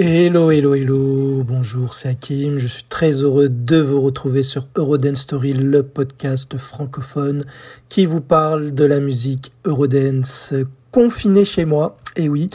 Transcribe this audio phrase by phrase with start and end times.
[0.00, 2.60] Hello, hello, hello, bonjour, c'est Hakim.
[2.60, 7.44] Je suis très heureux de vous retrouver sur Eurodance Story, le podcast francophone
[7.88, 10.54] qui vous parle de la musique Eurodance
[10.92, 11.98] confiné chez moi.
[12.14, 12.48] Et oui,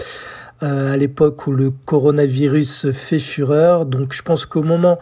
[0.64, 3.86] euh, à l'époque où le coronavirus fait fureur.
[3.88, 4.98] Donc je pense qu'au moment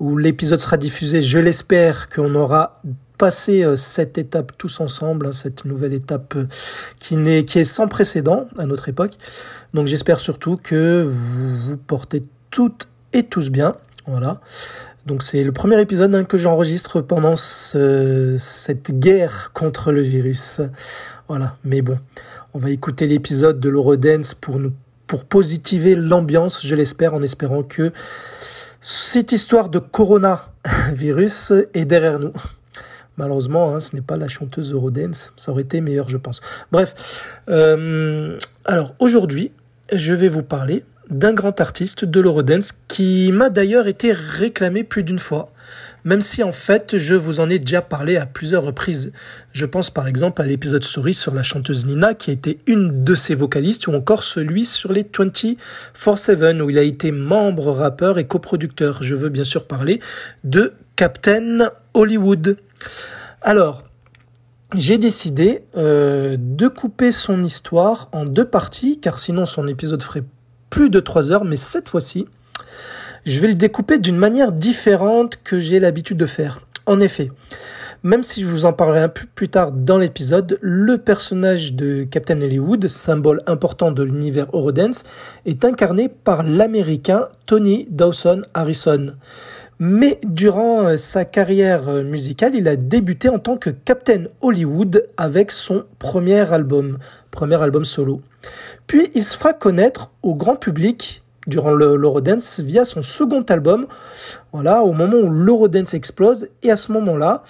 [0.00, 2.72] où l'épisode sera diffusé, je l'espère qu'on aura
[3.18, 6.46] passé euh, cette étape tous ensemble, hein, cette nouvelle étape euh,
[6.98, 9.12] qui, n'est, qui est sans précédent à notre époque.
[9.74, 13.76] Donc j'espère surtout que vous vous portez toutes et tous bien.
[14.06, 14.40] Voilà.
[15.04, 20.60] Donc c'est le premier épisode hein, que j'enregistre pendant cette guerre contre le virus.
[21.28, 21.56] Voilà.
[21.64, 21.98] Mais bon,
[22.54, 24.72] on va écouter l'épisode de l'Eurodance pour nous
[25.08, 27.92] pour positiver l'ambiance, je l'espère, en espérant que
[28.80, 32.32] cette histoire de coronavirus est derrière nous.
[33.18, 35.32] Malheureusement, hein, ce n'est pas la chanteuse Eurodance.
[35.36, 36.40] Ça aurait été meilleur, je pense.
[36.72, 37.42] Bref.
[37.50, 39.52] Euh, alors, aujourd'hui,
[39.92, 45.02] je vais vous parler d'un grand artiste de l'Eurodance qui m'a d'ailleurs été réclamé plus
[45.02, 45.52] d'une fois
[46.04, 49.12] même si en fait je vous en ai déjà parlé à plusieurs reprises.
[49.52, 53.02] Je pense par exemple à l'épisode Story sur la chanteuse Nina qui a été une
[53.04, 58.18] de ses vocalistes ou encore celui sur les 24-7 où il a été membre, rappeur
[58.18, 59.02] et coproducteur.
[59.02, 60.00] Je veux bien sûr parler
[60.44, 62.56] de Captain Hollywood.
[63.42, 63.84] Alors,
[64.74, 70.24] j'ai décidé euh, de couper son histoire en deux parties, car sinon son épisode ferait
[70.70, 72.26] plus de trois heures, mais cette fois-ci,
[73.24, 76.60] je vais le découper d'une manière différente que j'ai l'habitude de faire.
[76.86, 77.30] En effet,
[78.02, 82.04] même si je vous en parlerai un peu plus tard dans l'épisode, le personnage de
[82.04, 85.04] Captain Hollywood, symbole important de l'univers Eurodance,
[85.46, 89.14] est incarné par l'américain Tony Dawson Harrison.
[89.80, 95.08] Mais durant euh, sa carrière euh, musicale, il a débuté en tant que Captain Hollywood
[95.16, 96.98] avec son premier album,
[97.30, 98.20] premier album solo.
[98.86, 103.86] Puis il se fera connaître au grand public durant l'Eurodance via son second album,
[104.52, 107.42] voilà, au moment où l'Eurodance explose, et à ce moment-là,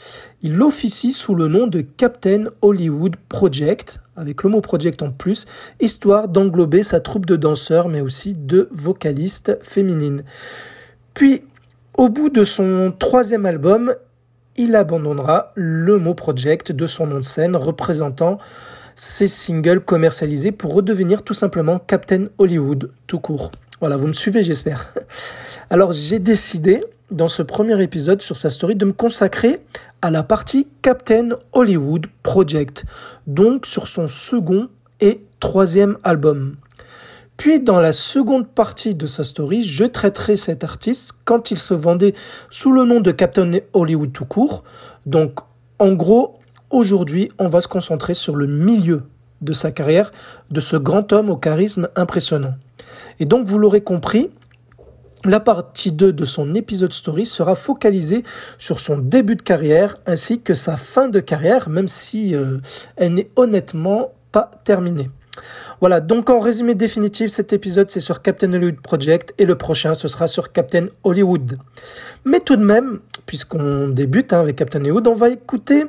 [0.42, 5.46] il officie sous le nom de Captain Hollywood Project, avec le mot project en plus,
[5.80, 10.22] histoire d'englober sa troupe de danseurs, mais aussi de vocalistes féminines.
[11.12, 11.42] Puis,
[11.98, 13.94] au bout de son troisième album,
[14.56, 18.38] il abandonnera le mot project de son nom de scène, représentant
[18.94, 23.50] ses singles commercialisés pour redevenir tout simplement Captain Hollywood, tout court.
[23.80, 24.92] Voilà, vous me suivez, j'espère.
[25.70, 29.60] Alors, j'ai décidé, dans ce premier épisode sur sa story, de me consacrer
[30.00, 32.84] à la partie Captain Hollywood Project,
[33.26, 34.68] donc sur son second
[35.00, 36.56] et troisième album.
[37.38, 41.72] Puis dans la seconde partie de sa story, je traiterai cet artiste quand il se
[41.72, 42.14] vendait
[42.50, 44.64] sous le nom de Captain Hollywood tout court.
[45.06, 45.38] Donc
[45.78, 46.40] en gros,
[46.70, 49.04] aujourd'hui, on va se concentrer sur le milieu
[49.40, 50.10] de sa carrière,
[50.50, 52.54] de ce grand homme au charisme impressionnant.
[53.20, 54.30] Et donc, vous l'aurez compris,
[55.24, 58.24] la partie 2 de son épisode story sera focalisée
[58.58, 62.58] sur son début de carrière ainsi que sa fin de carrière, même si euh,
[62.96, 65.08] elle n'est honnêtement pas terminée.
[65.80, 69.94] Voilà, donc en résumé définitif, cet épisode c'est sur Captain Hollywood Project et le prochain
[69.94, 71.58] ce sera sur Captain Hollywood.
[72.24, 75.84] Mais tout de même, puisqu'on débute hein, avec Captain Hollywood, on va écouter,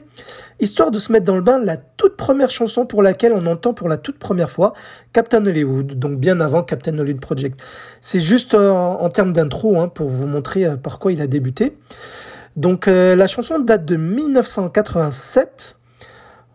[0.59, 3.73] histoire de se mettre dans le bain, la toute première chanson pour laquelle on entend
[3.73, 4.73] pour la toute première fois
[5.13, 7.59] Captain Hollywood, donc bien avant Captain Hollywood Project.
[8.01, 11.27] C'est juste euh, en, termes d'intro hein, pour vous montrer euh, par quoi il a
[11.27, 11.77] débuté.
[12.55, 15.78] Donc euh, la chanson date de 1987.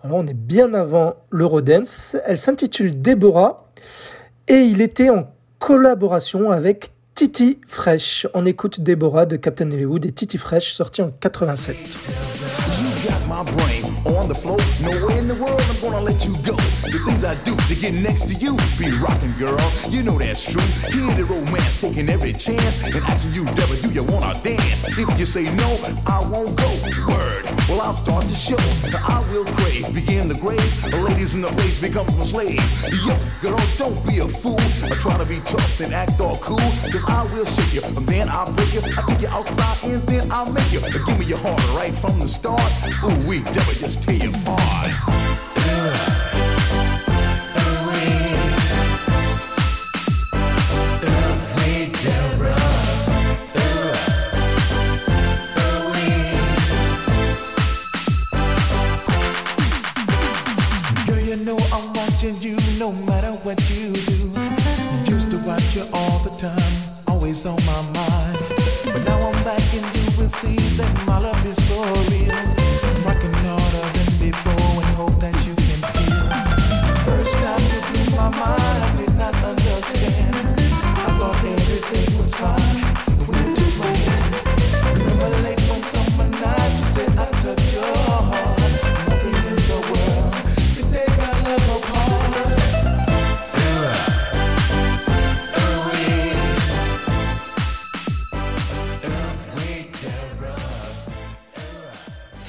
[0.04, 2.14] Alors on est bien avant l'Eurodance.
[2.26, 3.70] Elle s'intitule Deborah
[4.48, 8.26] et il était en collaboration avec Titi Fresh.
[8.34, 11.76] On écoute Deborah de Captain Hollywood et Titi Fresh sorti en 87.
[14.06, 14.58] on the floor.
[14.82, 16.54] Nowhere in the world I'm gonna let you go.
[16.94, 18.54] The things I do to get next to you.
[18.78, 19.58] Be rocking, girl.
[19.90, 20.62] You know that's true.
[20.94, 22.84] Here the romance, taking every chance.
[22.84, 24.86] And asking you, never do you wanna dance?
[24.94, 25.74] If you say no,
[26.06, 26.70] I won't go.
[27.10, 27.42] Word.
[27.66, 28.62] Well, I'll start the show.
[28.94, 30.62] I will crave, begin the grave.
[30.88, 32.62] The ladies in the place becomes my slave.
[33.02, 34.62] Yo, girl, don't be a fool.
[34.86, 36.62] I try to be tough and act all cool.
[36.94, 38.82] Cause I will shake you, and then I'll break you.
[38.94, 40.78] I take you outside and then I'll make you.
[40.78, 42.62] Give me your heart right from the start.
[43.02, 46.13] Ooh, we never just tear you apart.
[66.44, 66.72] Time,
[67.08, 68.38] always on my mind.
[68.92, 72.03] But now I'm back and you will see that my love is for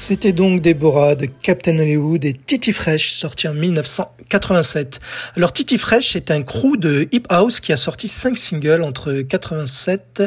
[0.07, 4.99] C'était donc Déborah de Captain Hollywood et Titi Fresh sorti en 1987.
[5.35, 9.21] Alors Titi Fresh est un crew de hip house qui a sorti cinq singles entre
[9.21, 10.21] 87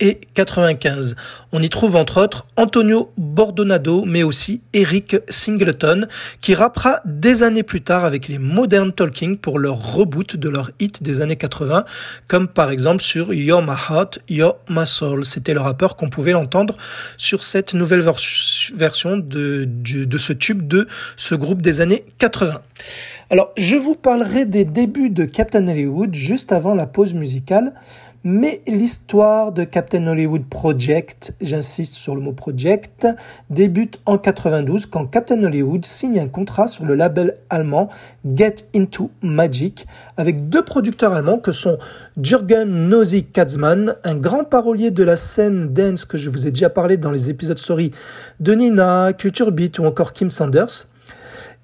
[0.00, 1.14] et 95.
[1.52, 6.08] On y trouve entre autres Antonio Bordonado mais aussi Eric Singleton
[6.40, 10.72] qui rappera des années plus tard avec les Modern Talking pour leur reboot de leur
[10.80, 11.84] hit des années 80
[12.26, 15.24] comme par exemple sur You're My Heart, You're My Soul.
[15.24, 16.76] C'était le rappeur qu'on pouvait l'entendre
[17.16, 18.04] sur cette nouvelle
[18.74, 19.68] version de,
[20.18, 22.60] ce tube de ce groupe des années 80.
[23.30, 27.74] Alors, je vous parlerai des débuts de Captain Hollywood juste avant la pause musicale.
[28.22, 33.06] Mais l'histoire de Captain Hollywood Project, j'insiste sur le mot project,
[33.48, 37.88] débute en 92 quand Captain Hollywood signe un contrat sur le label allemand
[38.26, 39.86] Get Into Magic
[40.18, 41.78] avec deux producteurs allemands que sont
[42.20, 46.68] Jürgen Nozy Katzmann, un grand parolier de la scène dance que je vous ai déjà
[46.68, 47.90] parlé dans les épisodes story
[48.38, 50.89] de Nina, Culture Beat ou encore Kim Sanders,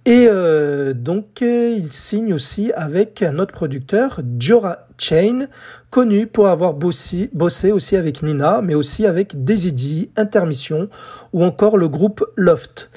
[0.06, 5.48] et euh, donc, euh, il signe aussi avec un autre producteur, Jora Chain,
[5.90, 7.28] connu pour avoir bossé,
[7.72, 10.88] aussi avec Nina, mais aussi avec Daisy Intermission
[11.32, 12.88] ou encore le groupe Loft.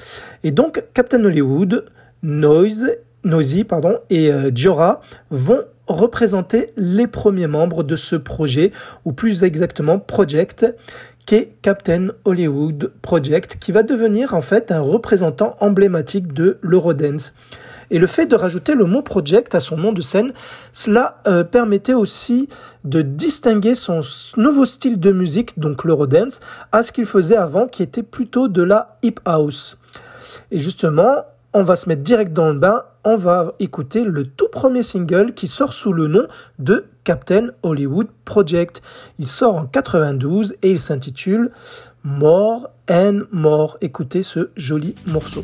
[0.44, 1.84] Et donc, Captain Hollywood,
[2.22, 2.92] Noise,
[3.24, 8.70] Noisy pardon, et euh, Jora vont représenter les premiers membres de ce projet,
[9.04, 10.64] ou plus exactement Project,
[11.62, 17.32] Captain Hollywood Project, qui va devenir en fait un représentant emblématique de l'Eurodance.
[17.92, 20.32] Et le fait de rajouter le mot project à son nom de scène,
[20.72, 22.48] cela euh, permettait aussi
[22.84, 24.00] de distinguer son
[24.36, 26.40] nouveau style de musique, donc l'Eurodance,
[26.72, 29.78] à ce qu'il faisait avant, qui était plutôt de la hip house.
[30.50, 34.48] Et justement, on va se mettre direct dans le bain, on va écouter le tout
[34.48, 36.26] premier single qui sort sous le nom
[36.58, 38.82] de Captain Hollywood Project.
[39.18, 41.50] Il sort en 92 et il s'intitule
[42.04, 43.78] More and More.
[43.80, 45.42] Écoutez ce joli morceau.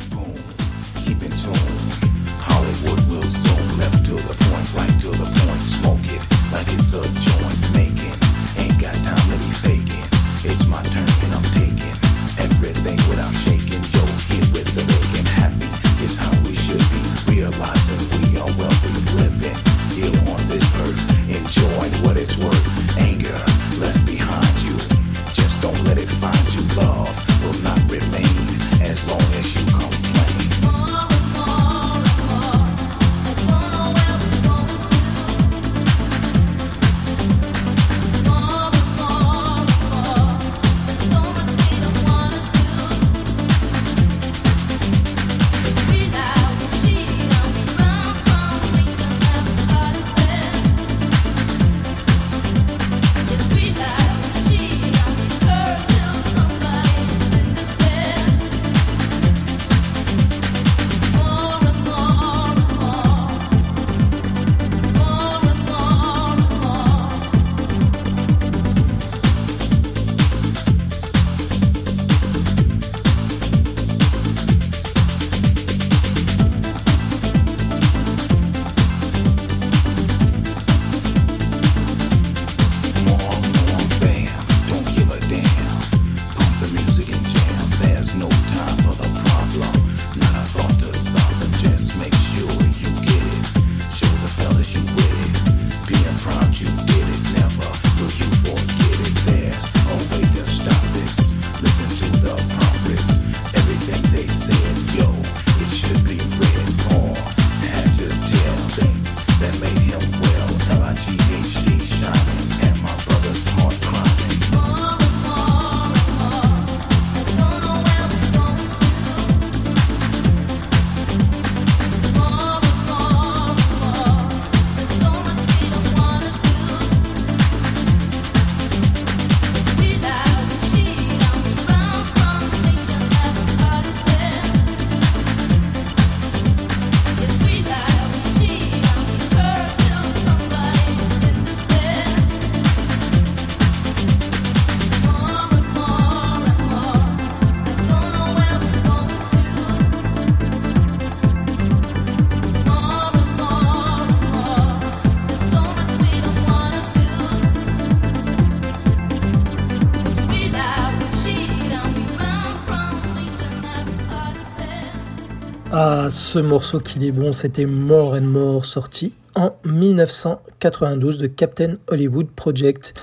[166.10, 172.28] Ce morceau qu'il est bon, c'était More and More sorti en 1992 de Captain Hollywood
[172.28, 172.94] Project.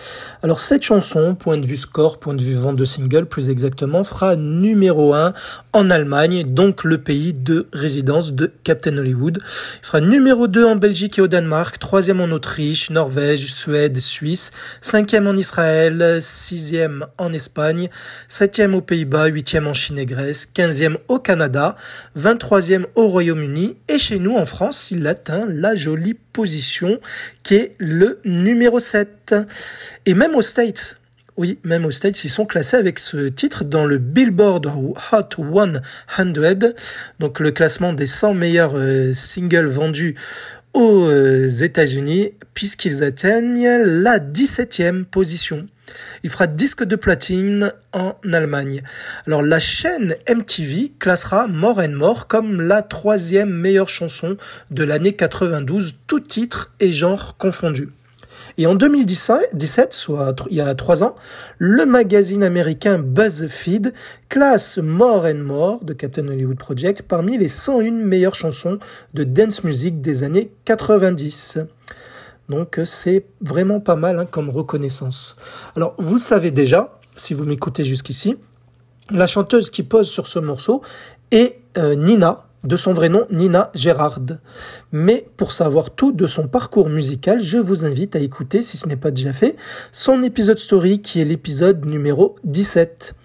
[0.45, 4.03] Alors cette chanson, point de vue score, point de vue vente de single plus exactement,
[4.03, 5.33] fera numéro 1
[5.71, 9.39] en Allemagne, donc le pays de résidence de Captain Hollywood.
[9.41, 14.51] Il fera numéro 2 en Belgique et au Danemark, troisième en Autriche, Norvège, Suède, Suisse,
[14.81, 17.89] cinquième en Israël, sixième en Espagne,
[18.27, 21.77] septième aux Pays-Bas, huitième en Chine et Grèce, quinzième au Canada,
[22.19, 26.99] 23e au Royaume-Uni et chez nous en France, il atteint la jolie position
[27.43, 29.22] qui est le numéro 7.
[30.05, 30.97] Et même aux States,
[31.35, 36.33] oui, même aux States, ils sont classés avec ce titre dans le Billboard Hot 100,
[37.19, 40.15] donc le classement des 100 meilleurs euh, singles vendus
[40.73, 45.67] aux euh, États-Unis, puisqu'ils atteignent la 17e position.
[46.23, 48.81] Il fera disque de platine en Allemagne.
[49.27, 54.37] Alors la chaîne MTV classera More and More comme la troisième meilleure chanson
[54.71, 57.89] de l'année 92, tout titre et genre confondus.
[58.57, 61.15] Et en 2017, soit il y a trois ans,
[61.57, 63.93] le magazine américain BuzzFeed
[64.29, 68.77] classe More and More de Captain Hollywood Project parmi les 101 meilleures chansons
[69.13, 71.59] de dance music des années 90.
[72.49, 75.35] Donc c'est vraiment pas mal hein, comme reconnaissance.
[75.75, 78.37] Alors vous le savez déjà, si vous m'écoutez jusqu'ici,
[79.09, 80.81] la chanteuse qui pose sur ce morceau
[81.31, 84.19] est euh, Nina, de son vrai nom Nina Gérard.
[84.91, 88.87] Mais pour savoir tout de son parcours musical, je vous invite à écouter, si ce
[88.87, 89.55] n'est pas déjà fait,
[89.91, 93.15] son épisode story qui est l'épisode numéro 17.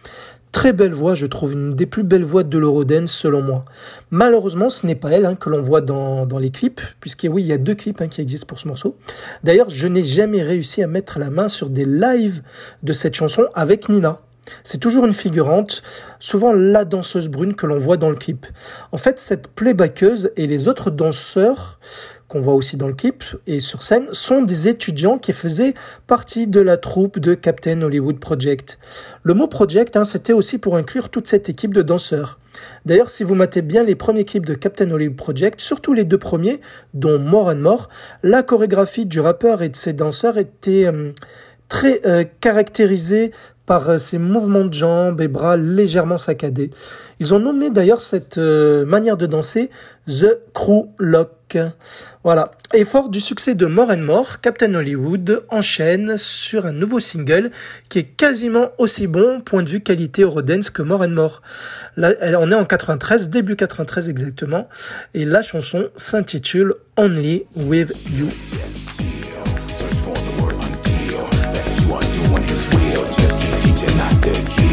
[0.50, 3.66] Très belle voix, je trouve une des plus belles voix de l'Eurodance selon moi.
[4.11, 7.42] Malheureusement, ce n'est pas elle hein, que l'on voit dans, dans, les clips, puisque oui,
[7.42, 8.97] il y a deux clips hein, qui existent pour ce morceau.
[9.45, 12.42] D'ailleurs, je n'ai jamais réussi à mettre la main sur des lives
[12.83, 14.23] de cette chanson avec Nina.
[14.62, 15.82] C'est toujours une figurante,
[16.18, 18.46] souvent la danseuse brune que l'on voit dans le clip.
[18.92, 21.78] En fait, cette playbackeuse et les autres danseurs
[22.28, 25.74] qu'on voit aussi dans le clip et sur scène, sont des étudiants qui faisaient
[26.06, 28.78] partie de la troupe de Captain Hollywood Project.
[29.22, 32.38] Le mot project, hein, c'était aussi pour inclure toute cette équipe de danseurs.
[32.84, 36.18] D'ailleurs, si vous matez bien les premiers clips de Captain Hollywood Project, surtout les deux
[36.18, 36.60] premiers,
[36.92, 37.88] dont More and More,
[38.22, 41.12] la chorégraphie du rappeur et de ses danseurs était euh,
[41.68, 43.32] très euh, caractérisée
[43.68, 46.70] par euh, ses mouvements de jambes et bras légèrement saccadés.
[47.20, 49.70] Ils ont nommé d'ailleurs cette euh, manière de danser
[50.08, 51.58] The Crew Lock.
[52.25, 52.50] Voilà.
[52.75, 57.50] Et fort du succès de More and More, Captain Hollywood enchaîne sur un nouveau single
[57.88, 61.42] qui est quasiment aussi bon point de vue qualité Eurodance que More and More.
[61.96, 64.68] Là, on est en 93, début 93 exactement,
[65.14, 68.28] et la chanson s'intitule Only With You.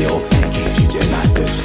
[0.06, 1.65] feel and can't you deny this?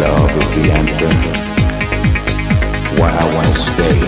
[0.00, 1.10] Love is the answer.
[3.00, 4.00] Why I wanna stay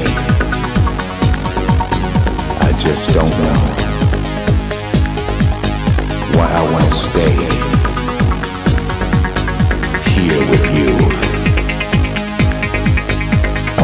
[2.61, 3.83] I just don't know
[6.37, 7.35] why I want to stay
[10.12, 10.93] here with you.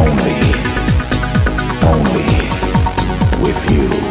[0.03, 0.39] Only,
[1.93, 2.29] only
[3.43, 4.08] with you.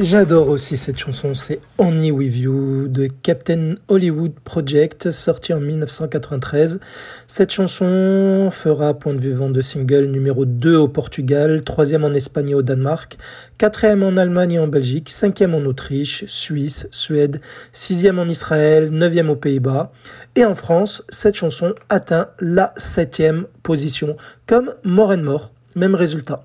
[0.00, 6.78] J'adore aussi cette chanson, c'est Only With You de Captain Hollywood Project, sorti en 1993.
[7.26, 12.12] Cette chanson fera point de vue vente de single numéro 2 au Portugal, troisième en
[12.12, 13.18] Espagne et au Danemark,
[13.58, 17.40] quatrième en Allemagne et en Belgique, cinquième en Autriche, Suisse, Suède,
[17.72, 19.90] sixième en Israël, neuvième aux Pays-Bas.
[20.36, 26.44] Et en France, cette chanson atteint la septième position, comme More and More, même résultat.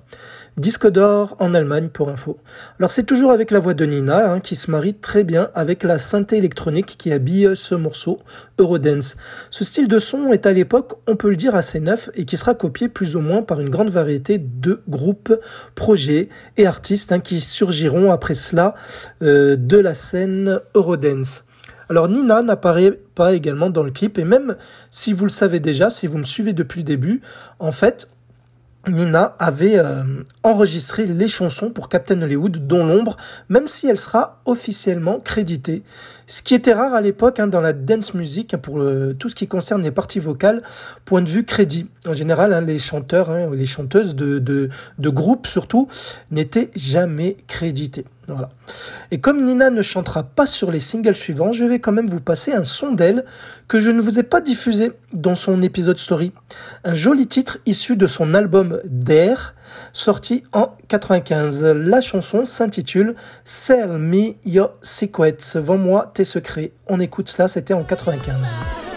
[0.58, 2.38] Disque d'or en Allemagne pour info.
[2.78, 5.82] Alors c'est toujours avec la voix de Nina hein, qui se marie très bien avec
[5.82, 8.20] la synthé électronique qui habille ce morceau
[8.60, 9.16] Eurodance.
[9.50, 12.38] Ce style de son est à l'époque, on peut le dire, assez neuf et qui
[12.38, 15.34] sera copié plus ou moins par une grande variété de groupes,
[15.74, 18.76] projets et artistes hein, qui surgiront après cela
[19.24, 21.46] euh, de la scène Eurodance.
[21.90, 24.56] Alors Nina n'apparaît pas également dans le clip et même
[24.92, 27.22] si vous le savez déjà, si vous me suivez depuis le début,
[27.58, 28.08] en fait,
[28.88, 30.04] Nina avait euh,
[30.44, 33.16] enregistré les chansons pour Captain Hollywood, dont l'ombre,
[33.48, 35.84] même si elle sera officiellement créditée.
[36.34, 38.84] Ce qui était rare à l'époque hein, dans la dance music, pour
[39.20, 40.64] tout ce qui concerne les parties vocales,
[41.06, 41.86] point de vue crédit.
[42.08, 45.88] En général, hein, les chanteurs, hein, les chanteuses de groupes surtout,
[46.32, 48.06] n'étaient jamais crédités.
[48.28, 48.50] Voilà.
[49.12, 52.22] Et comme Nina ne chantera pas sur les singles suivants, je vais quand même vous
[52.22, 53.26] passer un son d'elle
[53.68, 56.32] que je ne vous ai pas diffusé dans son épisode story.
[56.84, 59.54] Un joli titre issu de son album Dare,
[59.92, 61.64] sorti en 95.
[61.74, 65.56] La chanson s'intitule Sell Me Your Secrets.
[65.56, 66.72] Vends-moi tes secrets.
[66.88, 68.93] On écoute cela, c'était en 95.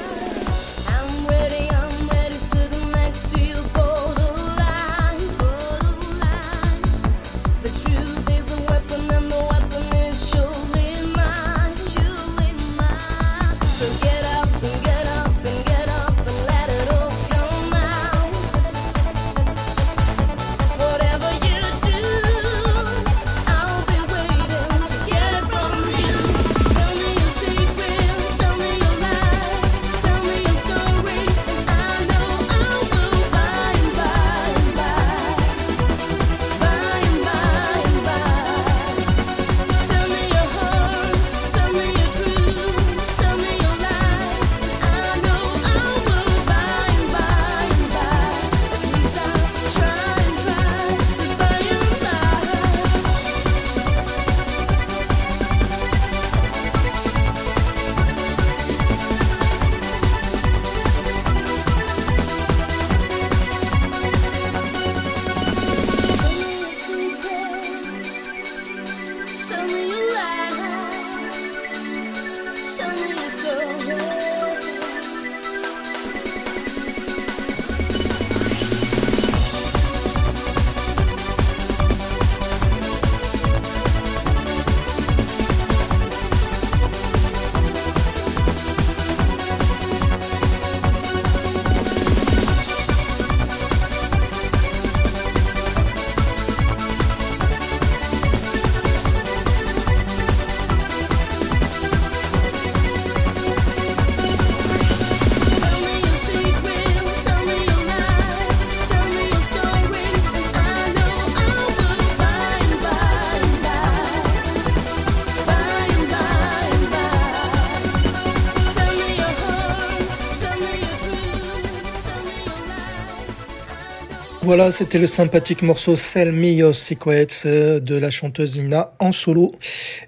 [124.57, 129.12] Voilà, c'était le sympathique morceau Sell Me Your Secrets euh, de la chanteuse Nina en
[129.12, 129.53] solo.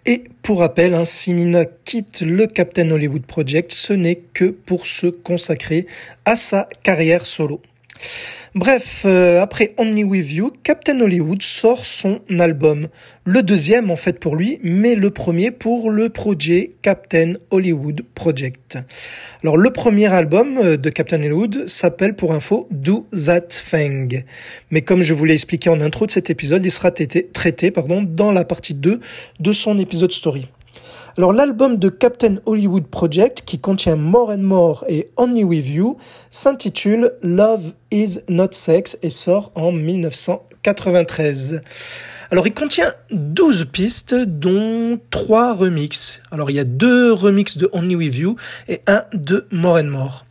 [0.06, 4.86] Et pour rappel, hein, si Nina quitte le Captain Hollywood Project, ce n'est que pour
[4.86, 5.86] se consacrer
[6.24, 7.60] à sa carrière solo.
[8.58, 12.88] Bref, euh, après Only With You, Captain Hollywood sort son album.
[13.24, 18.76] Le deuxième en fait pour lui, mais le premier pour le projet Captain Hollywood Project.
[19.44, 24.24] Alors le premier album euh, de Captain Hollywood s'appelle pour info Do That Thing.
[24.72, 28.02] Mais comme je vous l'ai expliqué en intro de cet épisode, il sera traité, pardon,
[28.02, 28.98] dans la partie 2
[29.38, 30.48] de son épisode story.
[31.18, 35.96] Alors l'album de Captain Hollywood Project, qui contient More and More et Only With You,
[36.30, 41.62] s'intitule Love Is Not Sex et sort en 1900 93.
[42.30, 46.22] Alors il contient 12 pistes dont 3 remixes.
[46.30, 48.36] Alors il y a deux remixes de Only With You
[48.68, 50.24] et un de More and More.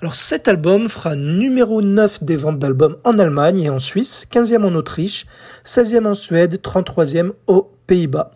[0.00, 4.62] Alors cet album fera numéro 9 des ventes d'albums en Allemagne et en Suisse, 15e
[4.62, 5.26] en Autriche,
[5.64, 8.30] 16e en Suède, 33e aux Pays-Bas.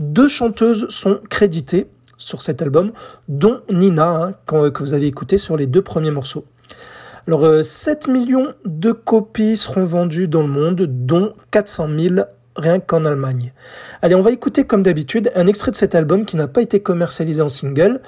[0.00, 1.86] Deux chanteuses sont créditées
[2.16, 2.92] sur cet album,
[3.28, 6.46] dont Nina, hein, que vous avez écouté sur les deux premiers morceaux.
[7.28, 12.14] Alors 7 euh, millions de copies seront vendues dans le monde, dont 400 000
[12.56, 13.52] rien qu'en Allemagne.
[14.00, 16.80] Allez, on va écouter comme d'habitude un extrait de cet album qui n'a pas été
[16.80, 18.00] commercialisé en single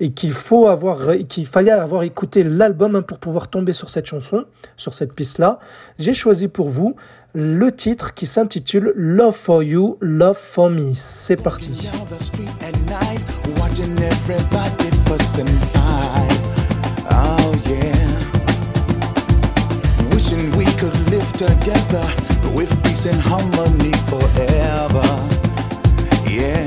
[0.00, 4.44] et qu'il faut avoir, qu'il fallait avoir écouté l'album pour pouvoir tomber sur cette chanson,
[4.76, 5.60] sur cette piste-là.
[5.98, 6.96] J'ai choisi pour vous
[7.38, 10.94] le titre qui s'intitule Love for You, Love for Me.
[10.94, 11.86] C'est parti.
[11.86, 12.06] Oh,
[22.54, 25.04] with peace and harmony forever.
[26.26, 26.64] Yeah.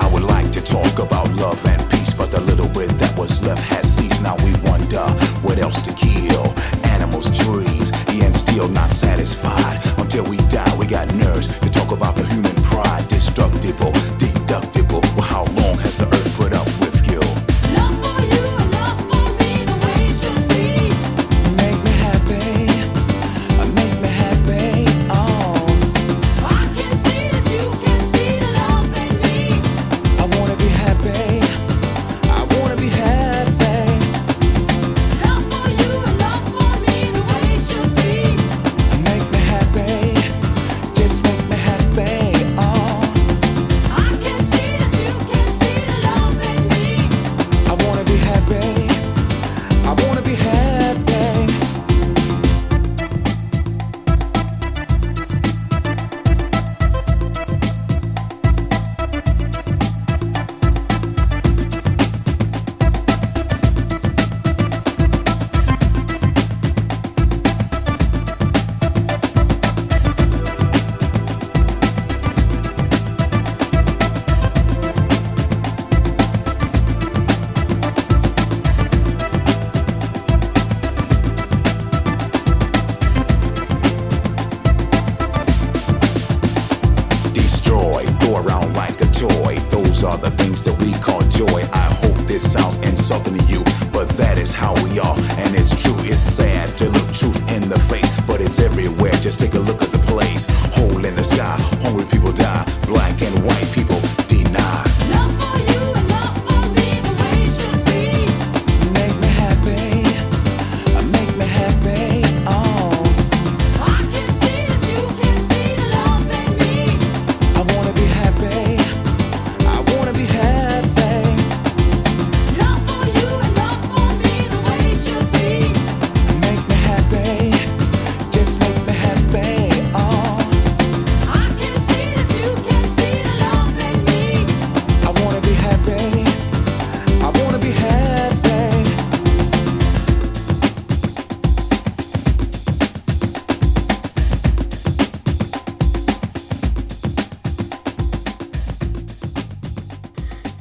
[0.00, 3.42] I would like to talk about love and peace, but the little bit that was
[3.42, 4.22] left has ceased.
[4.22, 5.04] Now we wonder
[5.42, 6.09] what else to kill.
[8.60, 9.80] Still not satisfied.
[9.96, 11.58] Until we die, we got nerves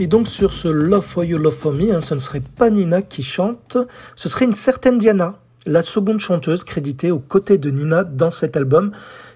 [0.10, 3.04] donc sur ce Love for You, Love for Me, hein, ce ne serait pas Nina
[3.04, 3.78] qui chante,
[4.16, 5.36] ce serait une certaine Diana,
[5.68, 8.92] la seconde chanteuse créditée aux côtés de Nina dans cet album,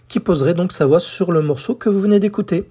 [0.07, 2.67] qui poserait donc sa voix sur le morceau que vous venez d'écouter.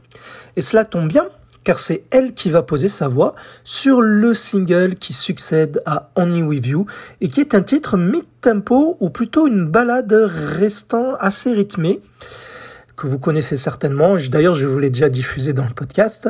[0.57, 1.29] Et cela tombe bien,
[1.63, 6.43] car c'est elle qui va poser sa voix sur le single qui succède à Only
[6.43, 6.87] With You,
[7.21, 12.01] et qui est un titre mid-tempo, ou plutôt une balade restant assez rythmée,
[12.97, 14.17] que vous connaissez certainement.
[14.29, 16.29] D'ailleurs, je vous l'ai déjà diffusé dans le podcast.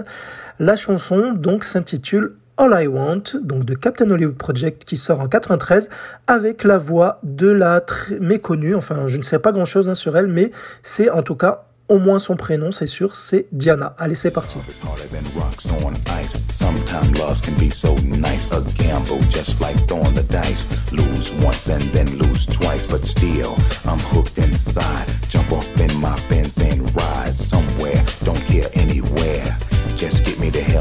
[0.58, 5.28] La chanson donc s'intitule All I Want, donc de Captain Hollywood Project, qui sort en
[5.28, 5.88] 93
[6.26, 8.74] avec la voix de la très méconnue.
[8.74, 10.50] Enfin, je ne sais pas grand chose sur elle, mais
[10.82, 13.94] c'est en tout cas au moins son prénom, c'est sûr, c'est Diana.
[13.98, 14.56] Allez, c'est parti.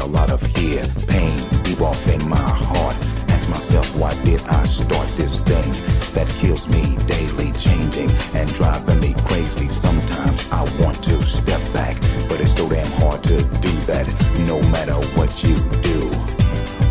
[0.02, 0.84] Hell out of here.
[1.06, 2.96] Pain deep off in my heart.
[3.30, 5.72] Ask myself, why did I start this thing
[6.14, 9.68] that kills me daily, changing and driving me crazy?
[9.68, 11.96] Sometimes I want to step back,
[12.28, 13.36] but it's so damn hard to
[13.66, 14.06] do that.
[14.46, 16.00] No matter what you do,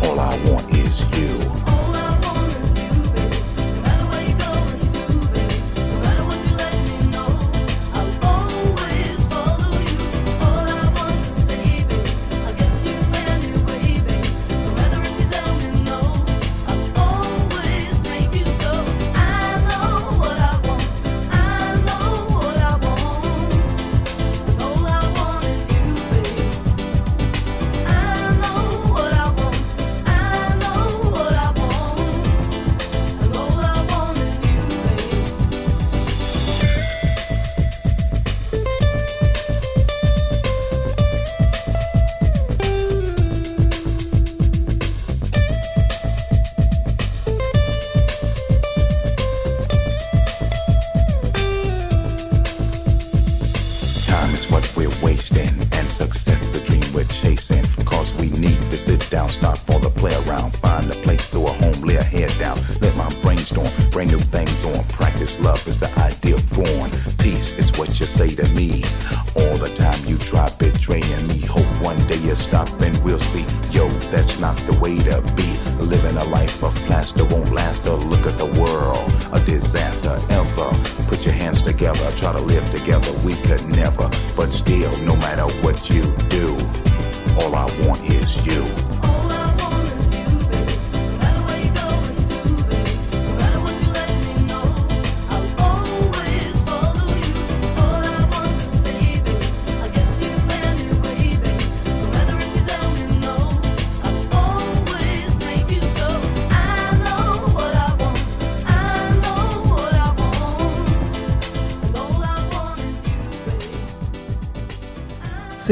[0.06, 1.61] all I want is you.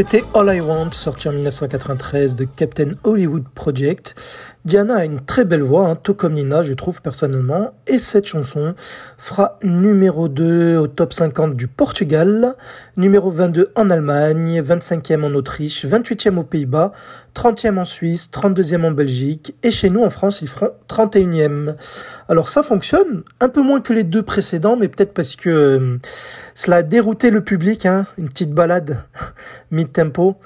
[0.01, 4.15] C'était All I Want, sorti en 1993 de Captain Hollywood Project.
[4.65, 8.27] Diana a une très belle voix, hein, tout comme Nina, je trouve personnellement, et cette
[8.27, 8.75] chanson
[9.63, 12.55] numéro 2 au top 50 du Portugal,
[12.97, 16.93] numéro 22 en Allemagne, 25e en Autriche, 28e aux Pays-Bas,
[17.35, 21.75] 30e en Suisse, 32e en Belgique, et chez nous en France, ils feront 31e.
[22.29, 25.99] Alors ça fonctionne, un peu moins que les deux précédents, mais peut-être parce que euh,
[26.55, 28.99] cela a dérouté le public, hein, une petite balade
[29.71, 30.37] mid-tempo.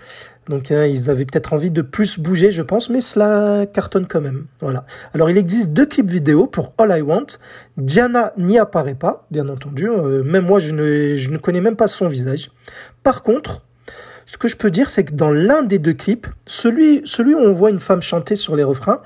[0.49, 4.21] Donc hein, ils avaient peut-être envie de plus bouger, je pense, mais cela cartonne quand
[4.21, 4.47] même.
[4.61, 4.85] Voilà.
[5.15, 7.27] Alors il existe deux clips vidéo pour All I Want.
[7.77, 9.89] Diana n'y apparaît pas, bien entendu.
[9.89, 12.51] Euh, même moi, je ne, connais même pas son visage.
[13.03, 13.63] Par contre,
[14.27, 17.39] ce que je peux dire, c'est que dans l'un des deux clips, celui, celui où
[17.39, 19.01] on voit une femme chanter sur les refrains,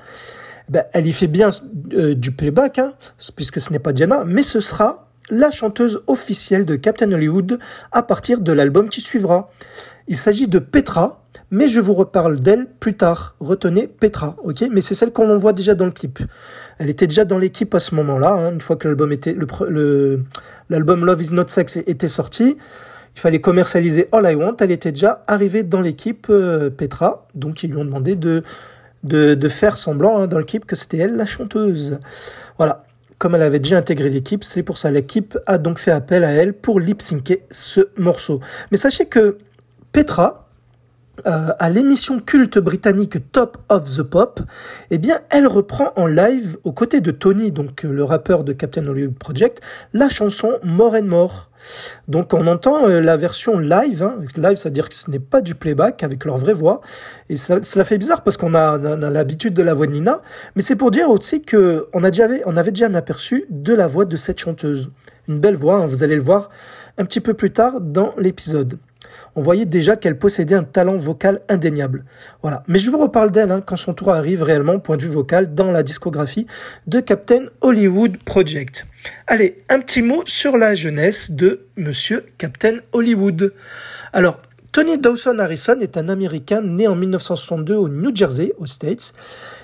[0.69, 1.49] ben, elle y fait bien
[1.93, 2.93] euh, du playback, hein,
[3.35, 7.59] puisque ce n'est pas Diana, mais ce sera la chanteuse officielle de Captain Hollywood
[7.91, 9.51] à partir de l'album qui suivra.
[10.07, 13.35] Il s'agit de Petra, mais je vous reparle d'elle plus tard.
[13.39, 14.65] Retenez Petra, ok?
[14.71, 16.19] Mais c'est celle qu'on voit déjà dans le clip.
[16.77, 20.23] Elle était déjà dans l'équipe à ce moment-là, hein, une fois que l'album était le
[20.69, 22.57] l'album Love Is Not Sex était sorti.
[23.15, 24.57] Il fallait commercialiser All I Want.
[24.59, 28.43] Elle était déjà arrivée dans l'équipe euh, Petra, donc ils lui ont demandé de
[29.03, 31.99] de, de faire semblant hein, dans le clip que c'était elle la chanteuse.
[32.57, 32.83] Voilà.
[33.17, 36.31] Comme elle avait déjà intégré l'équipe, c'est pour ça l'équipe a donc fait appel à
[36.31, 38.39] elle pour lip-syncer ce morceau.
[38.71, 39.37] Mais sachez que
[39.91, 40.48] Petra,
[41.25, 44.39] euh, à l'émission culte britannique Top of the Pop,
[44.91, 48.53] eh bien, elle reprend en live, aux côtés de Tony, donc euh, le rappeur de
[48.53, 49.61] Captain Hollywood Project,
[49.93, 51.49] la chanson More and More.
[52.07, 54.03] Donc, on entend euh, la version live.
[54.03, 54.19] Hein.
[54.37, 56.81] Live, c'est-à-dire que ce n'est pas du playback avec leur vraie voix.
[57.29, 60.21] Et ça, cela fait bizarre parce qu'on a, a l'habitude de la voix de Nina.
[60.55, 63.73] Mais c'est pour dire aussi que on a déjà, on avait déjà un aperçu de
[63.73, 64.91] la voix de cette chanteuse.
[65.27, 66.49] Une belle voix, hein, vous allez le voir
[66.97, 68.79] un petit peu plus tard dans l'épisode
[69.35, 72.05] on voyait déjà qu'elle possédait un talent vocal indéniable.
[72.41, 72.63] Voilà.
[72.67, 75.53] Mais je vous reparle d'elle hein, quand son tour arrive réellement, point de vue vocal,
[75.53, 76.47] dans la discographie
[76.87, 78.85] de Captain Hollywood Project.
[79.27, 83.53] Allez, un petit mot sur la jeunesse de Monsieur Captain Hollywood.
[84.13, 84.39] Alors,
[84.71, 89.13] Tony Dawson Harrison est un Américain né en 1962 au New Jersey, aux States.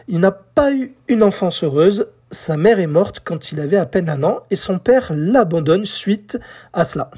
[0.08, 2.08] Il n'a pas eu une enfance heureuse.
[2.32, 5.86] Sa mère est morte quand il avait à peine un an et son père l'abandonne
[5.86, 6.40] suite
[6.74, 7.12] à cela.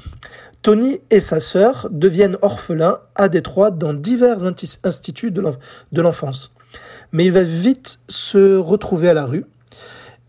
[0.62, 4.38] Tony et sa sœur deviennent orphelins à Détroit dans divers
[4.84, 5.58] instituts de l'enf-
[5.92, 6.52] de l'enfance.
[7.12, 9.44] Mais il va vite se retrouver à la rue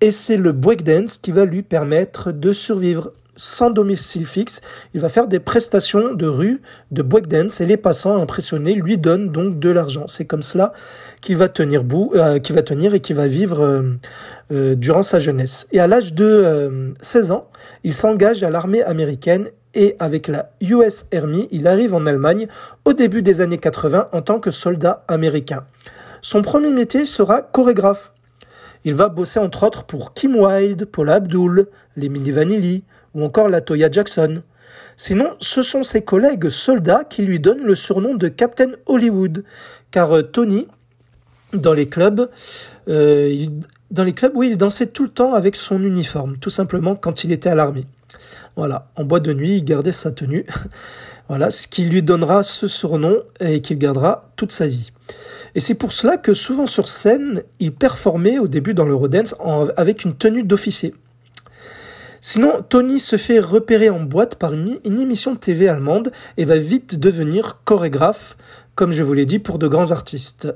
[0.01, 4.59] et c'est le breakdance qui va lui permettre de survivre sans domicile fixe.
[4.93, 6.61] Il va faire des prestations de rue
[6.91, 10.07] de breakdance et les passants impressionnés lui donnent donc de l'argent.
[10.07, 10.73] C'est comme cela
[11.21, 11.83] qu'il va tenir
[12.15, 13.81] euh, va tenir et qu'il va vivre euh,
[14.51, 15.67] euh, durant sa jeunesse.
[15.71, 17.47] Et à l'âge de euh, 16 ans,
[17.85, 22.47] il s'engage à l'armée américaine et avec la US Army, il arrive en Allemagne
[22.85, 25.65] au début des années 80 en tant que soldat américain.
[26.21, 28.11] Son premier métier sera chorégraphe.
[28.85, 33.49] Il va bosser entre autres pour Kim Wilde, Paula Abdul, les Milli Vanilli ou encore
[33.49, 34.41] la Toya Jackson.
[34.97, 39.43] Sinon, ce sont ses collègues soldats qui lui donnent le surnom de Captain Hollywood,
[39.91, 40.67] car euh, Tony,
[41.53, 42.29] dans les clubs,
[42.89, 43.45] euh,
[43.91, 47.23] dans les clubs, oui, il dansait tout le temps avec son uniforme, tout simplement quand
[47.23, 47.85] il était à l'armée.
[48.55, 50.45] Voilà, en boîte de nuit, il gardait sa tenue.
[51.29, 54.91] voilà, ce qui lui donnera ce surnom et qu'il gardera toute sa vie.
[55.55, 59.35] Et c'est pour cela que souvent sur scène, il performait au début dans l'Eurodance
[59.77, 60.93] avec une tenue d'officier.
[62.21, 66.57] Sinon, Tony se fait repérer en boîte par une, une émission TV allemande et va
[66.57, 68.35] vite devenir chorégraphe,
[68.79, 70.47] comme je vous l'ai dit, pour de grands artistes.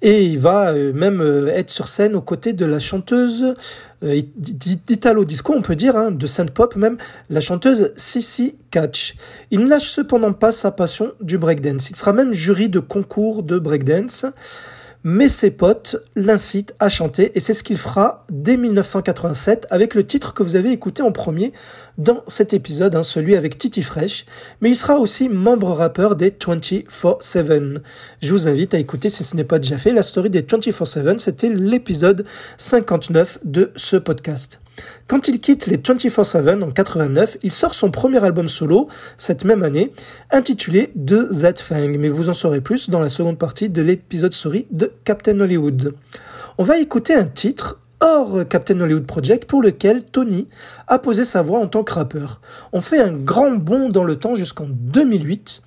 [0.00, 3.54] Et il va euh, même euh, être sur scène aux côtés de la chanteuse
[4.02, 6.96] euh, d'Italo Disco, on peut dire, hein, de synth pop même,
[7.28, 9.16] la chanteuse Sissy Catch.
[9.50, 11.90] Il ne lâche cependant pas sa passion du breakdance.
[11.90, 14.24] Il sera même jury de concours de breakdance.
[15.04, 20.06] Mais ses potes l'incitent à chanter et c'est ce qu'il fera dès 1987 avec le
[20.06, 21.52] titre que vous avez écouté en premier
[21.98, 24.24] dans cet épisode, hein, celui avec Titi Fresh,
[24.60, 27.78] mais il sera aussi membre rappeur des 24-7.
[28.20, 31.18] Je vous invite à écouter si ce n'est pas déjà fait la story des 24-7,
[31.18, 32.24] c'était l'épisode
[32.56, 34.61] 59 de ce podcast.
[35.06, 39.62] Quand il quitte les 24-7 en 89, il sort son premier album solo cette même
[39.62, 39.92] année,
[40.30, 44.34] intitulé The Z Fang, mais vous en saurez plus dans la seconde partie de l'épisode
[44.34, 45.94] story de Captain Hollywood.
[46.58, 50.48] On va écouter un titre hors Captain Hollywood Project pour lequel Tony
[50.88, 52.40] a posé sa voix en tant que rappeur.
[52.72, 55.62] On fait un grand bond dans le temps jusqu'en 2008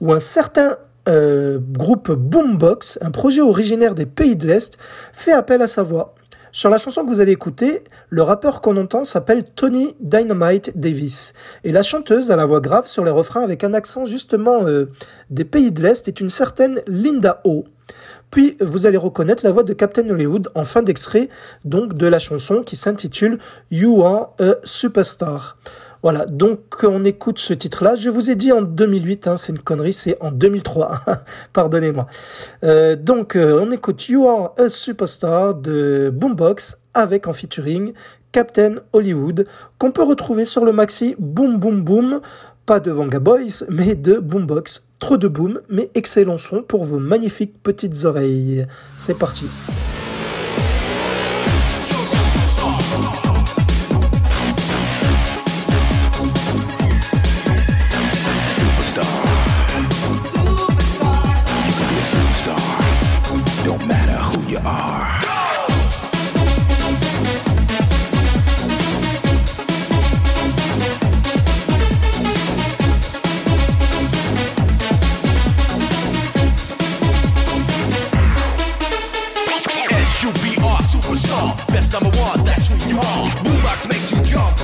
[0.00, 0.76] où un certain
[1.08, 4.78] euh, groupe Boombox, un projet originaire des pays de l'Est,
[5.12, 6.14] fait appel à sa voix.
[6.52, 11.32] Sur la chanson que vous allez écouter, le rappeur qu'on entend s'appelle Tony Dynamite Davis.
[11.62, 14.90] Et la chanteuse a la voix grave sur les refrains avec un accent justement euh,
[15.30, 17.64] des pays de l'Est est une certaine Linda O.
[18.30, 21.28] Puis vous allez reconnaître la voix de Captain Hollywood en fin d'extrait
[21.64, 23.38] donc de la chanson qui s'intitule
[23.70, 25.56] You Are a Superstar.
[26.02, 27.94] Voilà, donc on écoute ce titre-là.
[27.94, 31.00] Je vous ai dit en 2008, hein, c'est une connerie, c'est en 2003.
[31.52, 32.06] Pardonnez-moi.
[32.64, 37.92] Euh, donc euh, on écoute You Are a Superstar de Boombox avec en featuring
[38.32, 39.46] Captain Hollywood
[39.78, 42.20] qu'on peut retrouver sur le maxi Boom Boom Boom,
[42.64, 44.84] pas de Vanga Boys, mais de Boombox.
[45.00, 48.66] Trop de boom, mais excellent son pour vos magnifiques petites oreilles.
[48.98, 49.46] C'est parti.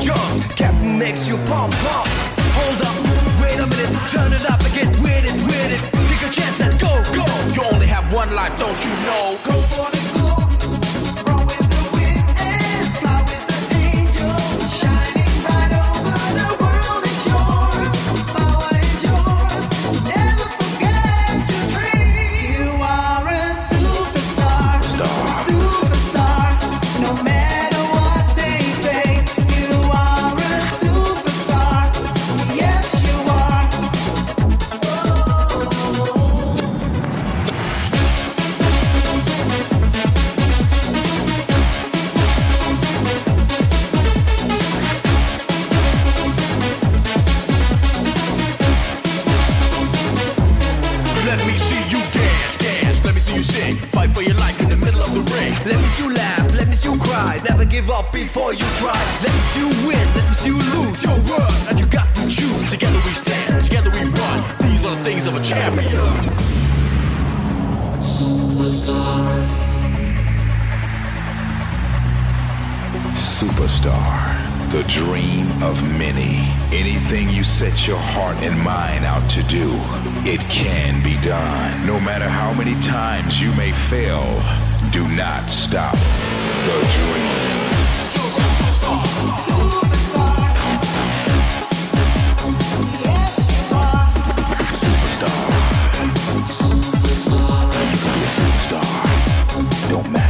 [0.07, 0.39] Jump.
[0.55, 2.07] Captain makes you pump, pump.
[2.59, 2.97] Hold up,
[3.43, 5.83] wait a minute, turn it up and get with it, with it.
[6.07, 7.27] Take a chance and go, go.
[7.55, 9.37] You only have one life, don't you know?
[9.45, 9.96] Go for the
[57.77, 58.99] give up before you try.
[59.23, 60.07] Let me see you win.
[60.17, 61.05] Let me see you lose.
[61.05, 62.71] Your word, and you got to choose.
[62.71, 63.63] Together we stand.
[63.63, 64.39] Together we run.
[64.63, 65.85] These are the things of a champion.
[73.13, 76.49] Superstar, the dream of many.
[76.73, 79.69] Anything you set your heart and mind out to do,
[80.25, 81.87] it can be done.
[81.87, 84.25] No matter how many times you may fail,
[84.91, 85.95] do not stop
[86.65, 87.56] the dream.
[96.67, 97.87] Superstar.
[97.93, 98.85] You can be a superstar.
[99.91, 100.26] Don't matter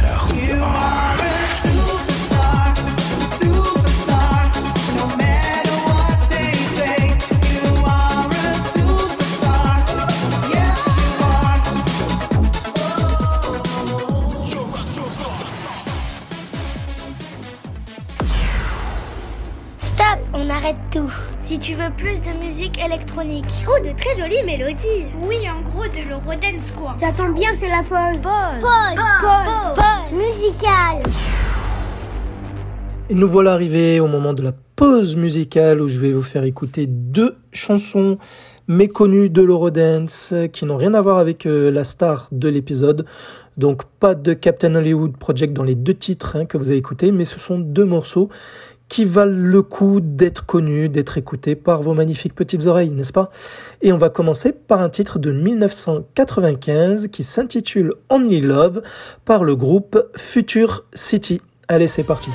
[21.95, 23.45] Plus de musique électronique.
[23.65, 25.05] Oh, de très jolies mélodies.
[25.21, 26.95] Oui, en gros, de l'eurodance, quoi.
[26.97, 28.21] Ça tombe bien, c'est la pause.
[28.21, 28.61] Pause.
[28.61, 28.99] Pause.
[29.21, 29.75] Pause.
[29.75, 30.19] Pause.
[30.19, 31.03] Musicale.
[33.09, 36.43] Et nous voilà arrivés au moment de la pause musicale où je vais vous faire
[36.43, 38.17] écouter deux chansons
[38.67, 43.05] méconnues de l'Eurodance qui n'ont rien à voir avec euh, la star de l'épisode.
[43.55, 47.13] Donc pas de Captain Hollywood Project dans les deux titres hein, que vous avez écoutés,
[47.13, 48.29] mais ce sont deux morceaux
[48.89, 53.29] qui valent le coup d'être connus, d'être écoutés par vos magnifiques petites oreilles, n'est-ce pas?
[53.81, 58.81] Et on va commencer par un titre de 1995 qui s'intitule Only Love
[59.25, 61.41] par le groupe Future City.
[61.67, 62.29] Allez, c'est parti.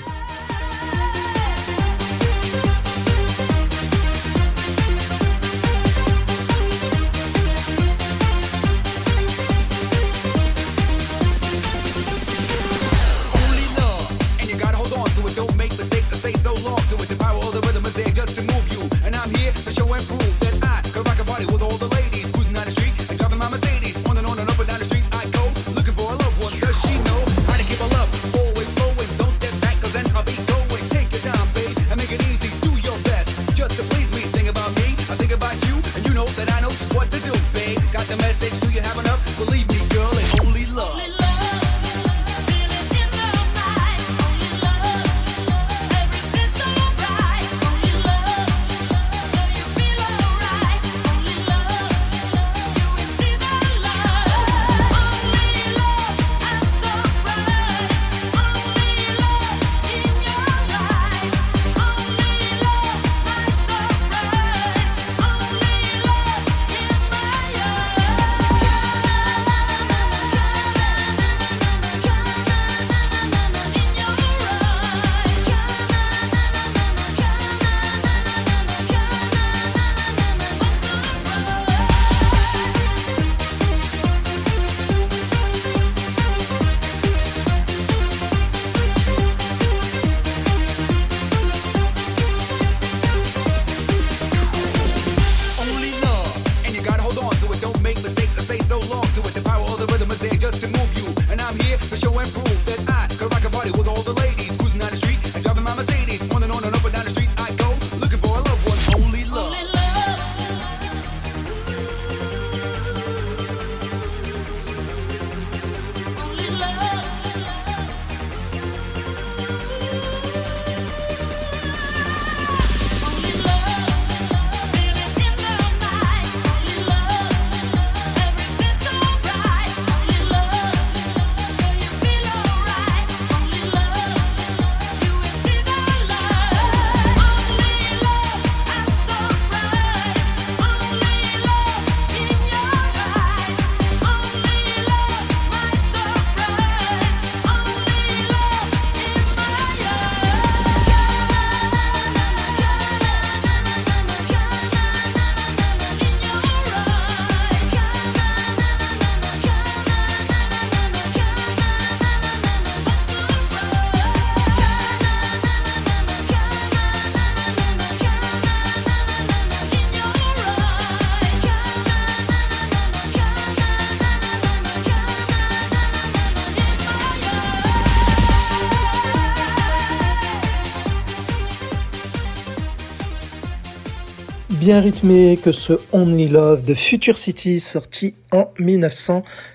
[184.62, 188.52] Bien rythmé que ce Only Love de Future City sorti en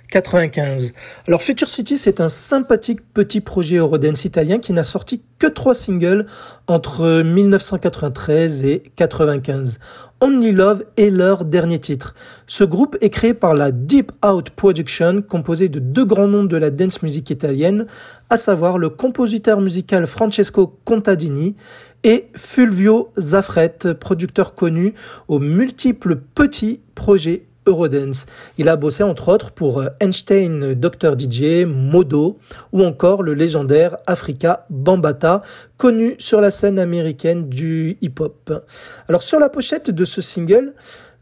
[0.07, 0.93] 1995.
[1.27, 5.75] Alors Future City c'est un sympathique petit projet Eurodance italien qui n'a sorti que trois
[5.75, 6.25] singles
[6.67, 9.79] entre 1993 et 95.
[10.19, 12.15] Only Love est leur dernier titre.
[12.47, 16.57] Ce groupe est créé par la Deep Out Production composé de deux grands noms de
[16.57, 17.85] la dance music italienne,
[18.29, 21.55] à savoir le compositeur musical Francesco Contadini
[22.03, 24.95] et Fulvio Zaffret, producteur connu
[25.27, 28.25] aux multiples petits projets Eurodance.
[28.57, 32.39] Il a bossé entre autres pour euh, Einstein Dr DJ, Modo
[32.71, 35.41] ou encore le légendaire Africa Bambata,
[35.77, 38.65] connu sur la scène américaine du hip-hop.
[39.07, 40.73] Alors sur la pochette de ce single,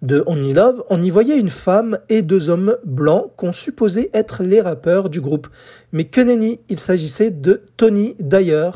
[0.01, 4.43] de Only Love, on y voyait une femme et deux hommes blancs qu'on supposait être
[4.43, 5.47] les rappeurs du groupe.
[5.91, 8.69] Mais que nenni, il s'agissait de Tony Dyer,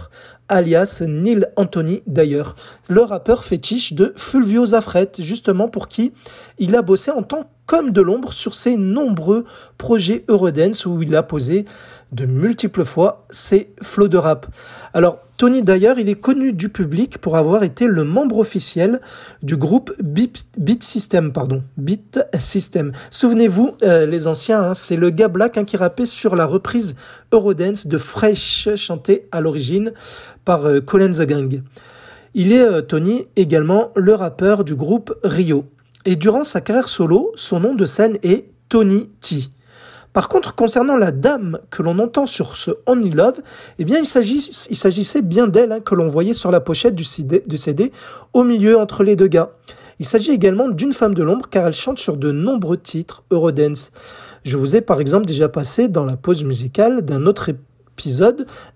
[0.47, 2.43] alias Neil Anthony Dyer,
[2.87, 6.13] le rappeur fétiche de Fulvio Zaffret, justement pour qui
[6.57, 9.45] il a bossé en tant comme de l'ombre sur ses nombreux
[9.77, 11.65] projets Eurodance où il a posé
[12.11, 14.47] de multiples fois ses flots de rap.
[14.95, 19.01] Alors, Tony d'ailleurs, il est connu du public pour avoir été le membre officiel
[19.43, 22.91] du groupe Beat, System, pardon, Beat System.
[23.11, 26.95] Souvenez-vous, euh, les anciens, hein, c'est le gars black hein, qui rappait sur la reprise
[27.31, 29.93] Eurodance de Fresh, chantée à l'origine
[30.43, 31.61] par euh, Colin the Gang.
[32.33, 35.65] Il est, euh, Tony, également le rappeur du groupe Rio.
[36.05, 39.49] Et durant sa carrière solo, son nom de scène est Tony T.
[40.13, 43.41] Par contre, concernant la dame que l'on entend sur ce Only Love,
[43.77, 47.43] eh bien, il s'agissait bien d'elle hein, que l'on voyait sur la pochette du CD,
[47.45, 47.91] du CD
[48.33, 49.51] au milieu entre les deux gars.
[49.99, 53.91] Il s'agit également d'une femme de l'ombre car elle chante sur de nombreux titres Eurodance.
[54.43, 57.51] Je vous ai par exemple déjà passé dans la pause musicale d'un autre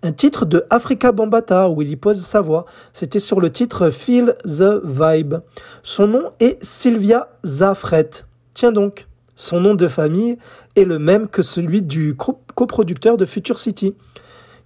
[0.04, 2.66] un titre de Africa Bambata où il y pose sa voix.
[2.94, 5.36] C'était sur le titre Feel the Vibe.
[5.84, 8.10] Son nom est Sylvia Zaffret.
[8.54, 10.38] Tiens donc, son nom de famille
[10.76, 13.96] est le même que celui du co- coproducteur de Future City,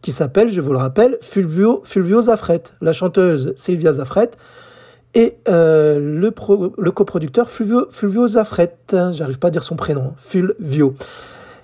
[0.01, 2.63] qui s'appelle, je vous le rappelle, Fulvio, Fulvio Zaffret.
[2.81, 4.31] La chanteuse Sylvia Zaffret
[5.13, 8.75] et euh, le, pro- le coproducteur Fulvio, Fulvio Zaffret.
[9.11, 10.95] J'arrive pas à dire son prénom, Fulvio.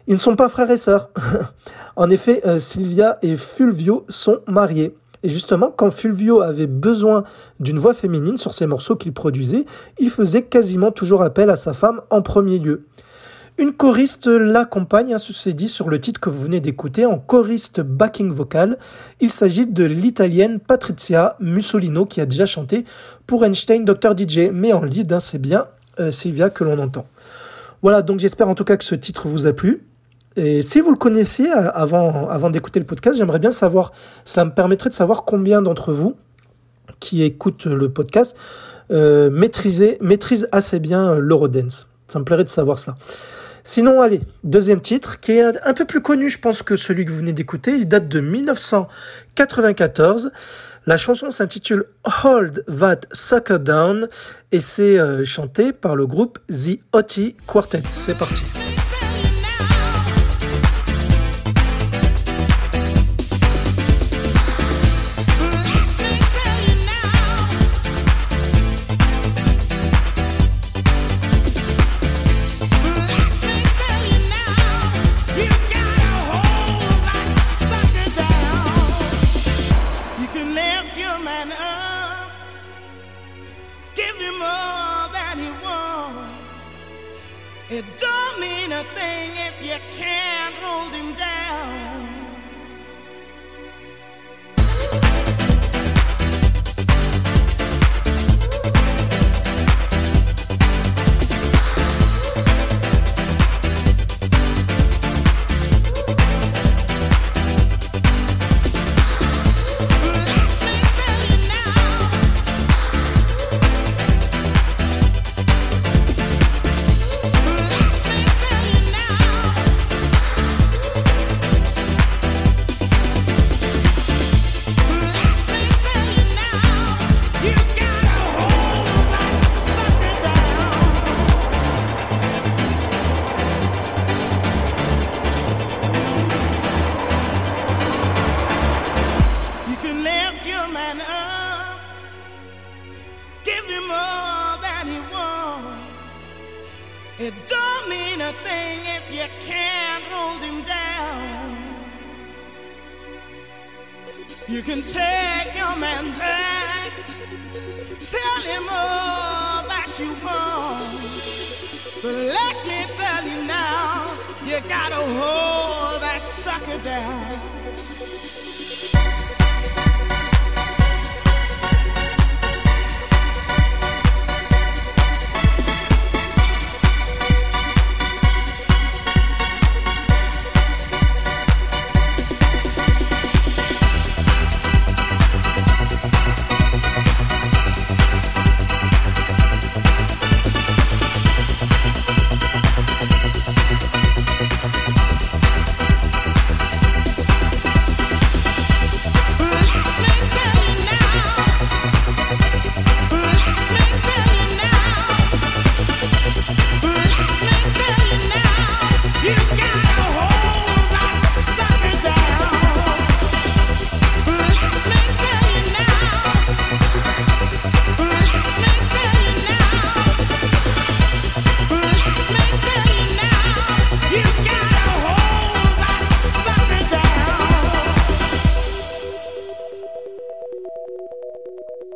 [0.08, 1.10] Ils ne sont pas frères et sœurs.
[1.96, 4.96] en effet, euh, Sylvia et Fulvio sont mariés.
[5.24, 7.24] Et justement, quand Fulvio avait besoin
[7.60, 9.66] d'une voix féminine sur ses morceaux qu'il produisait,
[10.00, 12.86] il faisait quasiment toujours appel à sa femme en premier lieu.
[13.60, 17.82] Une choriste l'accompagne, hein, ceci dit, sur le titre que vous venez d'écouter, en choriste
[17.82, 18.80] backing vocal.
[19.22, 22.84] Il s'agit de l'italienne Patrizia Mussolino qui a déjà chanté
[23.28, 25.68] pour Einstein Dr DJ, mais en lead, hein, c'est bien
[26.00, 27.06] euh, Sylvia que l'on entend.
[27.84, 29.86] Voilà, donc j'espère en tout cas que ce titre vous a plu.
[30.36, 33.92] Et si vous le connaissiez euh, avant, d'écouter le podcast, j'aimerais bien savoir,
[34.26, 36.16] cela me permettrait de savoir combien d'entre vous
[37.00, 38.36] qui écoutent le podcast
[38.92, 41.88] euh, maîtrisent assez bien l'Eurodance.
[42.08, 42.96] Ça me plairait de savoir ça.
[43.64, 47.12] Sinon, allez, deuxième titre, qui est un, peu plus connu, je pense, que celui que
[47.12, 47.76] vous venez d'écouter.
[47.76, 50.32] Il date de 1994.
[50.86, 51.86] La chanson s'intitule
[52.26, 54.10] Hold That Sucker Down
[54.52, 57.84] et c'est euh, chanté par le groupe The Hottie Quartet.
[57.90, 58.44] C'est parti.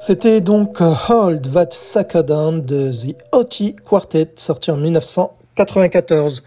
[0.08, 6.44] C'était donc euh, Hold That Sucker Down de The Oti Quartet, sorti en 1994.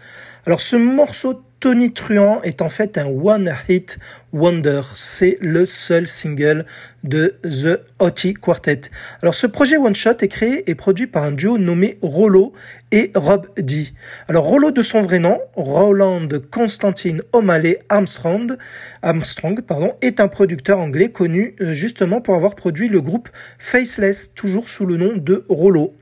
[0.47, 3.99] Alors ce morceau Tony Truant est en fait un One Hit
[4.33, 4.81] Wonder.
[4.95, 6.65] C'est le seul single
[7.03, 8.81] de The Oti Quartet.
[9.21, 12.51] Alors ce projet One Shot est créé et produit par un duo nommé Rollo
[12.91, 13.89] et Rob D.
[14.27, 18.57] Alors Rollo de son vrai nom, Roland Constantine O'Malley Armstrong,
[19.03, 24.33] Armstrong pardon, est un producteur anglais connu euh, justement pour avoir produit le groupe Faceless,
[24.33, 25.93] toujours sous le nom de Rollo.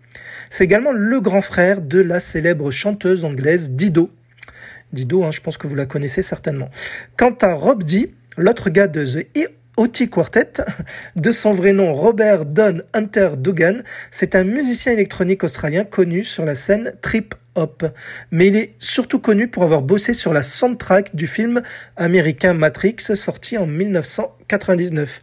[0.50, 4.10] C'est également le grand frère de la célèbre chanteuse anglaise Dido.
[4.94, 6.70] Dido, hein, je pense que vous la connaissez certainement.
[7.18, 9.28] Quant à Rob D, l'autre gars de The
[9.78, 10.54] Oti Quartet,
[11.16, 16.46] de son vrai nom Robert Don Hunter Dugan, c'est un musicien électronique australien connu sur
[16.46, 17.86] la scène trip hop.
[18.32, 21.62] Mais il est surtout connu pour avoir bossé sur la soundtrack du film
[21.98, 25.22] américain Matrix sorti en 1999.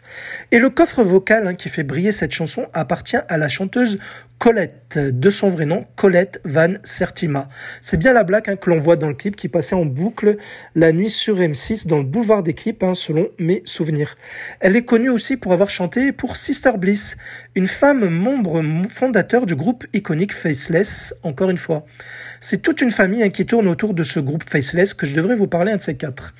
[0.52, 3.98] Et le coffre vocal hein, qui fait briller cette chanson appartient à la chanteuse
[4.38, 7.48] Colette, de son vrai nom Colette Van Sertima.
[7.80, 10.36] C'est bien la blague hein, que l'on voit dans le clip qui passait en boucle
[10.74, 14.14] la nuit sur M6 dans le boulevard des clips, hein, selon mes souvenirs.
[14.60, 17.16] Elle est connue aussi pour avoir chanté pour Sister Bliss,
[17.56, 21.86] une femme membre fondateur du groupe iconique Faceless, encore une fois.
[22.38, 25.34] C'est toute une famille hein, qui tourne autour de ce groupe Faceless que je devrais
[25.34, 26.34] vous parler un de ces quatre.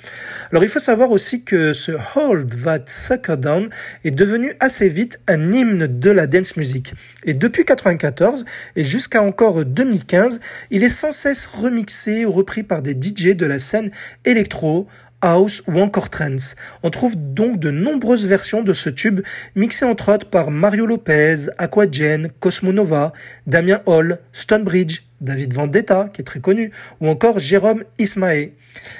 [0.52, 3.70] Alors il faut savoir aussi que ce Hold That Sucker Down
[4.04, 6.92] est devenu assez vite un hymne de la dance music.
[7.24, 8.44] Et depuis 94
[8.76, 10.40] et jusqu'à encore 2015,
[10.70, 13.90] il est sans cesse remixé ou repris par des DJ de la scène
[14.26, 14.86] électro,
[15.20, 16.56] house ou encore trance.
[16.82, 19.20] On trouve donc de nombreuses versions de ce tube
[19.54, 23.12] mixées entre autres par Mario Lopez, Aquagen, Cosmo Nova,
[23.46, 28.50] Damien Hall, Stonebridge, David Vendetta, qui est très connu, ou encore Jérôme Ismae.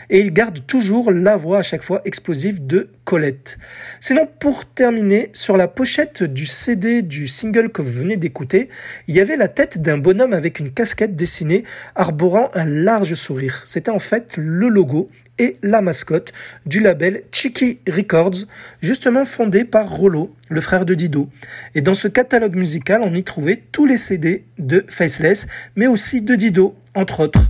[0.08, 3.58] Et il garde toujours la voix à chaque fois explosive de Colette.
[4.00, 8.70] Sinon, pour terminer, sur la pochette du CD du single que vous venez d'écouter,
[9.08, 11.64] il y avait la tête d'un bonhomme avec une casquette dessinée
[11.94, 13.62] arborant un large sourire.
[13.66, 16.32] C'était en fait le logo et la mascotte
[16.64, 18.46] du label Cheeky Records,
[18.80, 21.28] justement fondé par Rollo, le frère de Dido.
[21.74, 26.22] Et dans ce catalogue musical, on y trouvait tous les CD de Faceless, mais aussi
[26.22, 27.40] de Dido, entre autres.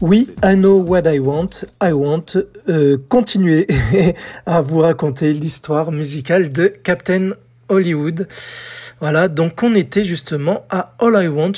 [0.00, 1.64] Oui, I know what I want.
[1.82, 2.36] I want
[2.68, 3.66] euh, continuer
[4.46, 7.30] à vous raconter l'histoire musicale de Captain
[7.68, 8.28] Hollywood.
[9.00, 11.52] Voilà, donc on était justement à All I Want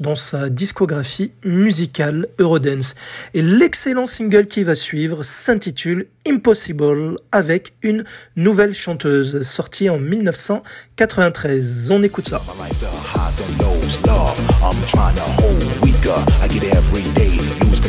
[0.00, 2.94] dans sa discographie musicale Eurodance.
[3.34, 8.04] Et l'excellent single qui va suivre s'intitule Impossible avec une
[8.36, 11.90] nouvelle chanteuse sortie en 1993.
[11.90, 12.42] On écoute ça.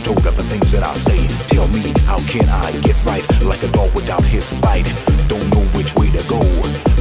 [0.10, 1.22] Control of the things that I say.
[1.54, 3.22] Tell me, how can I get right?
[3.46, 4.90] Like a dog without his bite.
[5.30, 6.42] Don't know which way to go.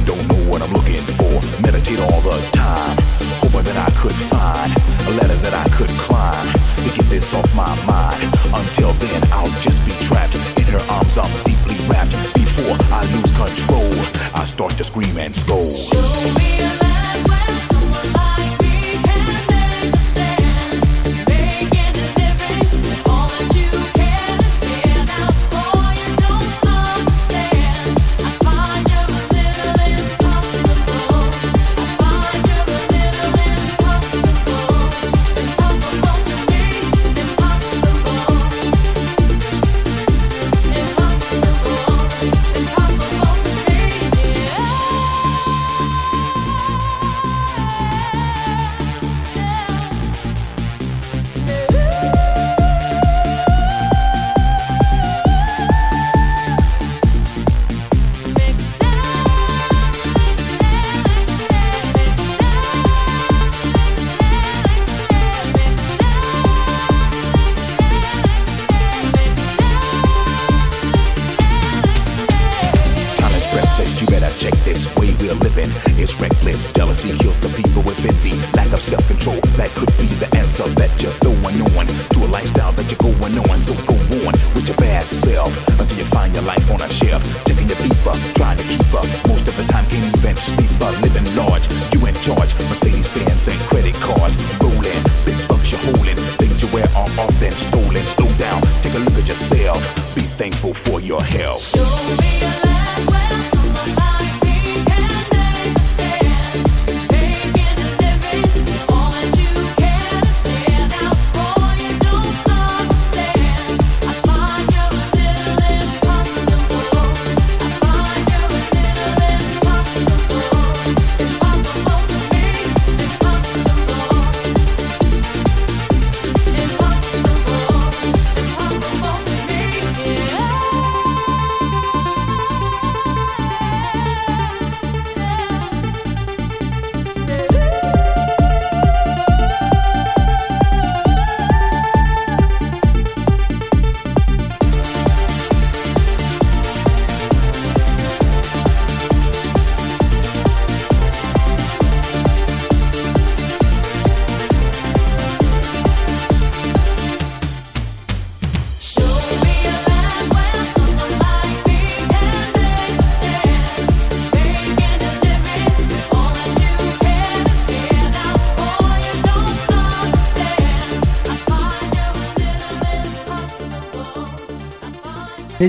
[0.05, 1.33] Don't know what I'm looking for.
[1.65, 2.93] Meditate all the time,
[3.41, 4.69] hoping that I could find
[5.09, 6.53] a ladder that I could climb
[6.85, 8.21] to get this off my mind.
[8.53, 11.17] Until then, I'll just be trapped in her arms.
[11.17, 12.13] I'm deeply wrapped.
[12.37, 13.89] Before I lose control,
[14.37, 15.81] I start to scream and scold.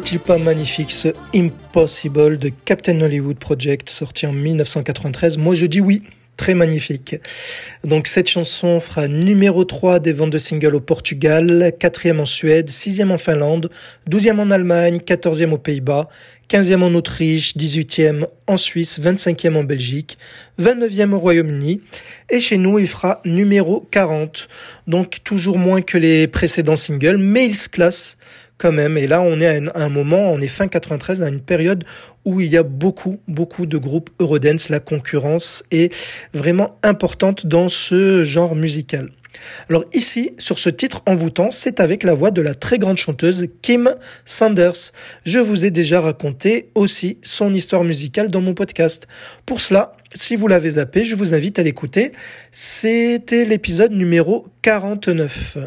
[0.00, 5.82] N'est-il pas magnifique ce Impossible de Captain Hollywood Project sorti en 1993 Moi je dis
[5.82, 6.04] oui,
[6.38, 7.16] très magnifique.
[7.84, 12.70] Donc cette chanson fera numéro 3 des ventes de singles au Portugal, quatrième en Suède,
[12.70, 13.68] sixième en Finlande,
[14.06, 16.08] douzième en Allemagne, quatorzième aux Pays-Bas,
[16.48, 20.16] 15e en Autriche, 18e en Suisse, 25e en Belgique,
[20.58, 21.82] 29e au Royaume-Uni.
[22.30, 24.48] Et chez nous, il fera numéro 40.
[24.86, 28.16] Donc toujours moins que les précédents singles, mais il se classe
[28.60, 28.98] quand même.
[28.98, 31.84] Et là, on est à un, moment, on est fin 93, à une période
[32.24, 34.68] où il y a beaucoup, beaucoup de groupes Eurodance.
[34.68, 35.92] La concurrence est
[36.34, 39.10] vraiment importante dans ce genre musical.
[39.70, 43.46] Alors ici, sur ce titre envoûtant, c'est avec la voix de la très grande chanteuse
[43.62, 43.94] Kim
[44.26, 44.92] Sanders.
[45.24, 49.08] Je vous ai déjà raconté aussi son histoire musicale dans mon podcast.
[49.46, 52.12] Pour cela, si vous l'avez zappé, je vous invite à l'écouter.
[52.50, 55.58] C'était l'épisode numéro 49.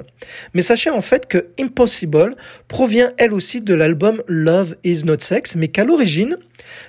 [0.53, 2.35] Mais sachez en fait que Impossible
[2.67, 6.37] provient elle aussi de l'album Love is not sex, mais qu'à l'origine,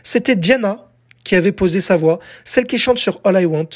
[0.02, 0.88] c'était Diana
[1.22, 3.68] qui avait posé sa voix, celle qui chante sur All I Want.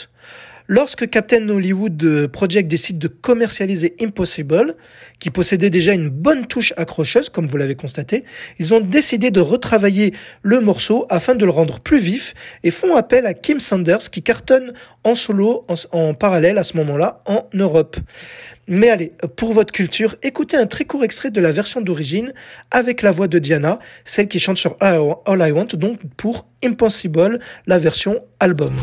[0.70, 4.76] Lorsque Captain Hollywood euh, Project décide de commercialiser Impossible,
[5.18, 8.24] qui possédait déjà une bonne touche accrocheuse, comme vous l'avez constaté,
[8.58, 10.12] ils ont décidé de retravailler
[10.42, 14.22] le morceau afin de le rendre plus vif et font appel à Kim Sanders qui
[14.22, 17.96] cartonne en solo en, parallèle à ce moment-là en Europe.
[18.66, 22.34] Mais allez, pour votre culture, écoutez un très court extrait de la version d'origine
[22.70, 27.38] avec la voix de Diana, celle qui chante sur All I Want, donc pour Impossible,
[27.66, 28.74] la version album.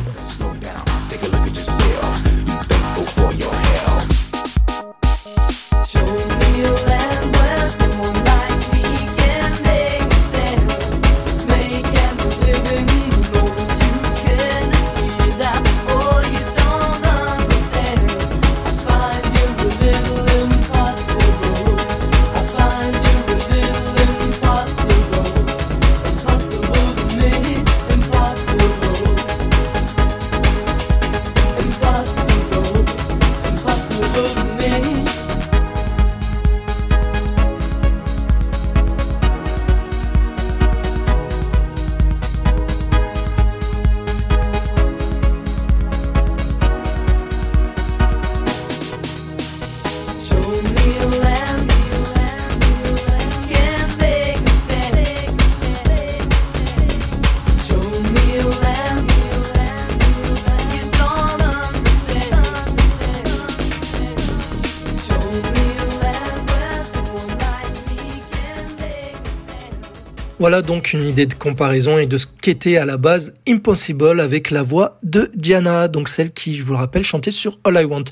[70.46, 74.52] Voilà donc une idée de comparaison et de ce qu'était à la base Impossible avec
[74.52, 77.86] la voix de Diana, donc celle qui, je vous le rappelle, chantait sur All I
[77.86, 78.04] Want.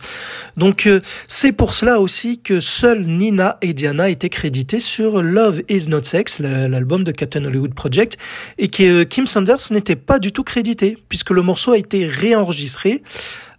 [0.57, 5.61] Donc euh, c'est pour cela aussi que seuls Nina et Diana étaient crédités sur Love
[5.69, 8.17] Is Not Sex, la- l'album de Captain Hollywood Project,
[8.57, 12.07] et que euh, Kim Sanders n'était pas du tout crédité, puisque le morceau a été
[12.07, 13.03] réenregistré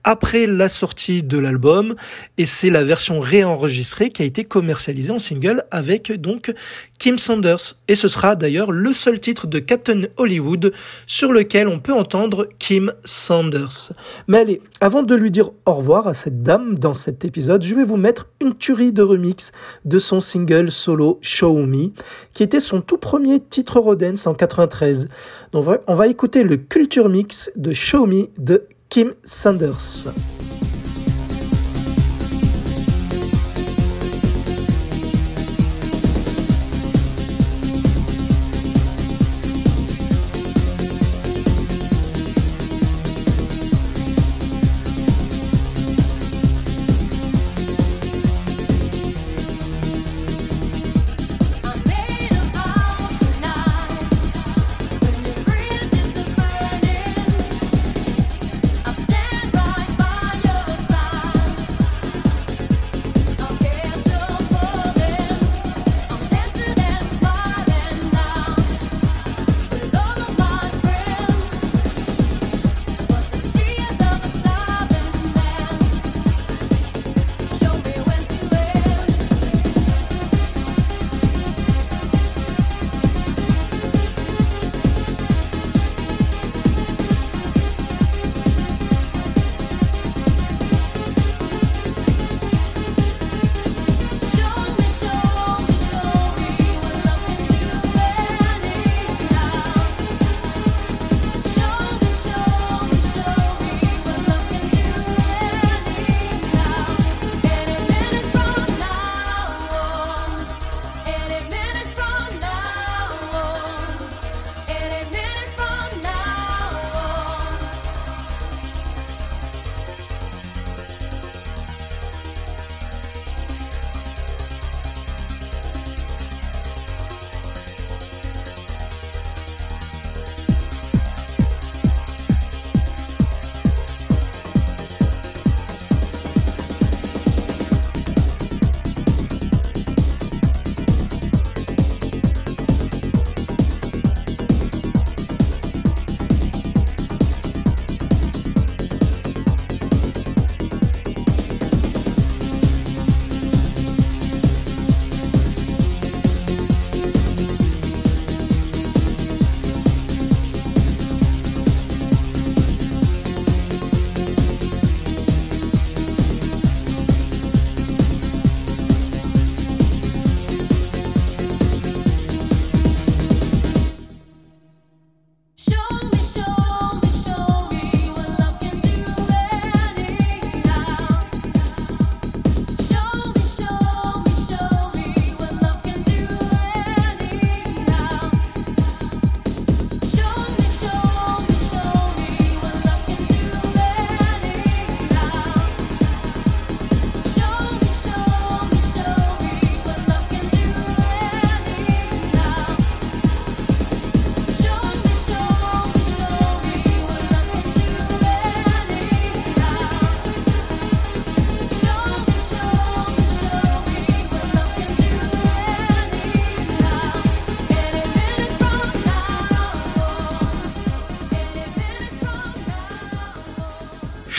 [0.04, 1.94] après la sortie de l'album
[2.38, 6.52] et c'est la version réenregistrée qui a été commercialisée en single avec donc
[6.98, 10.72] Kim Sanders et ce sera d'ailleurs le seul titre de Captain Hollywood
[11.06, 13.92] sur lequel on peut entendre Kim Sanders.
[14.28, 17.74] Mais allez, avant de lui dire au revoir à cette dame dans cet épisode, je
[17.74, 19.52] vais vous mettre une tuerie de remix
[19.84, 21.88] de son single solo Show Me
[22.32, 25.08] qui était son tout premier titre Rodens en 93.
[25.52, 30.06] Donc on va- on va écouter le culture mix de Show Me de Kim Sanders.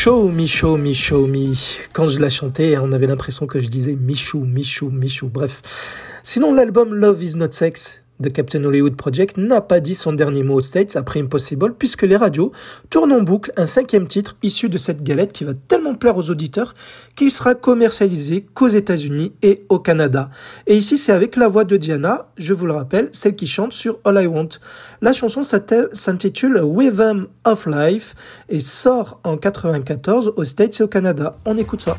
[0.05, 1.27] Show me, show me, show.
[1.91, 5.29] Quand je la chantais, on avait l'impression que je disais Michou, Michou, Michou.
[5.29, 5.63] Bref.
[6.21, 10.43] Sinon, l'album Love is Not Sex, The Captain Hollywood Project n'a pas dit son dernier
[10.43, 12.51] mot aux States après Impossible, puisque les radios
[12.89, 16.29] tournent en boucle un cinquième titre issu de cette galette qui va tellement plaire aux
[16.29, 16.73] auditeurs
[17.15, 20.29] qu'il sera commercialisé qu'aux États-Unis et au Canada.
[20.67, 23.73] Et ici, c'est avec la voix de Diana, je vous le rappelle, celle qui chante
[23.73, 24.49] sur All I Want.
[25.01, 28.15] La chanson s'intitule With Them of Life
[28.49, 31.35] et sort en 94 aux States et au Canada.
[31.45, 31.97] On écoute ça.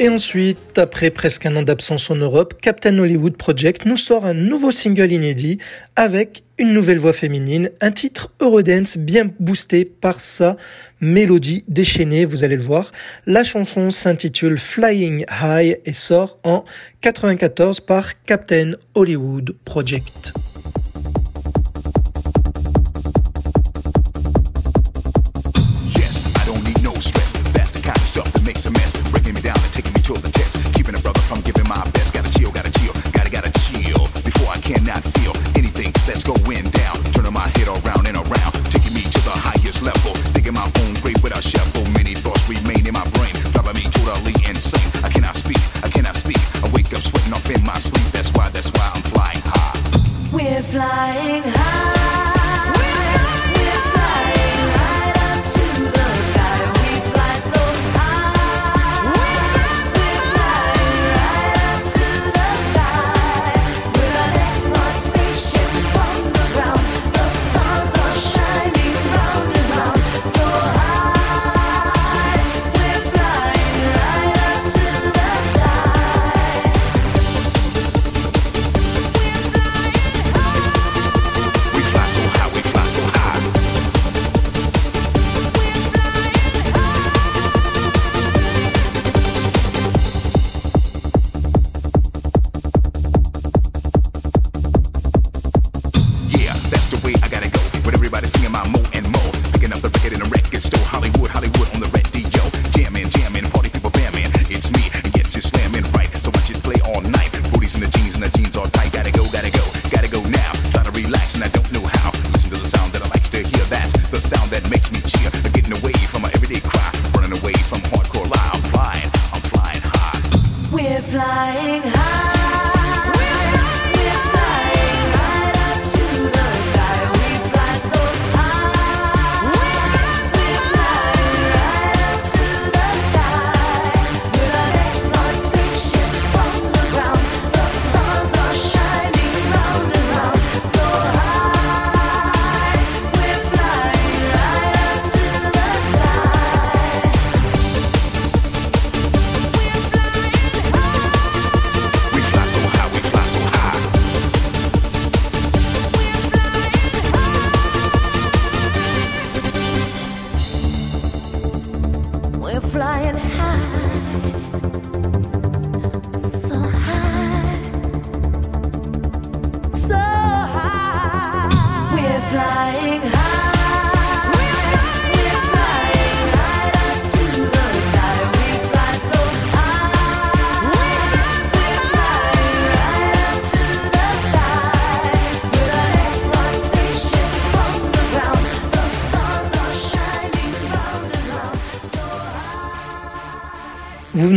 [0.00, 4.32] Et ensuite, après presque un an d'absence en Europe, Captain Hollywood Project nous sort un
[4.32, 5.58] nouveau single inédit
[5.94, 10.56] avec une nouvelle voix féminine, un titre Eurodance bien boosté par sa
[11.02, 12.92] mélodie déchaînée, vous allez le voir.
[13.26, 16.64] La chanson s'intitule Flying High et sort en
[17.02, 20.32] 94 par Captain Hollywood Project.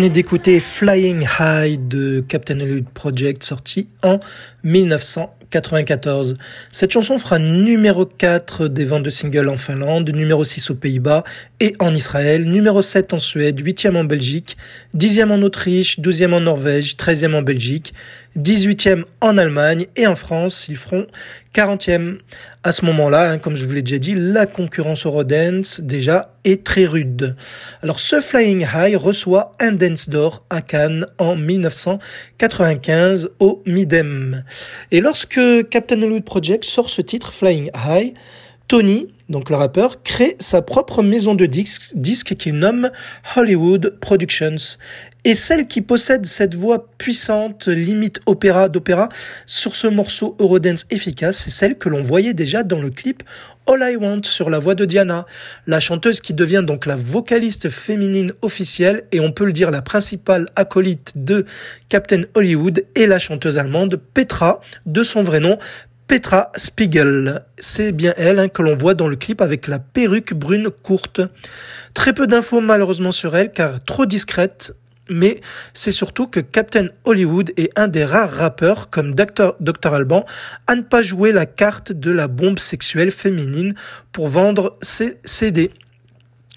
[0.10, 4.20] D'écouter Flying High de Captain Hollywood Project sorti en
[4.64, 6.34] 1994.
[6.72, 11.24] Cette chanson fera numéro 4 des ventes de singles en Finlande, numéro 6 aux Pays-Bas
[11.60, 14.58] et en Israël, numéro 7 en Suède, 8e en Belgique,
[14.96, 17.94] 10e en Autriche, 12e en Norvège, 13e en Belgique,
[18.38, 21.08] 18e en Allemagne et en France, ils feront
[21.54, 22.18] 40e.
[22.66, 26.64] À ce moment-là, hein, comme je vous l'ai déjà dit, la concurrence Eurodance déjà est
[26.64, 27.36] très rude.
[27.82, 34.46] Alors ce Flying High reçoit un dance d'or à Cannes en 1995 au Midem.
[34.92, 38.14] Et lorsque Captain Hollywood Project sort ce titre Flying High,
[38.70, 42.92] Tony, donc le rappeur, crée sa propre maison de disques, disques qu'il nomme
[43.36, 44.78] Hollywood Productions.
[45.26, 49.08] Et celle qui possède cette voix puissante, limite opéra d'opéra,
[49.46, 53.24] sur ce morceau Eurodance efficace, c'est celle que l'on voyait déjà dans le clip
[53.66, 55.26] All I Want sur la voix de Diana,
[55.66, 59.82] la chanteuse qui devient donc la vocaliste féminine officielle et on peut le dire la
[59.82, 61.46] principale acolyte de
[61.88, 65.58] Captain Hollywood et la chanteuse allemande Petra, de son vrai nom,
[66.08, 67.42] Petra Spiegel.
[67.58, 71.22] C'est bien elle hein, que l'on voit dans le clip avec la perruque brune courte.
[71.94, 74.76] Très peu d'infos malheureusement sur elle car trop discrète.
[75.14, 75.40] Mais
[75.74, 79.94] c'est surtout que Captain Hollywood est un des rares rappeurs comme Dr.
[79.94, 80.26] Alban
[80.68, 83.76] à ne pas jouer la carte de la bombe sexuelle féminine
[84.12, 85.72] pour vendre ses CD.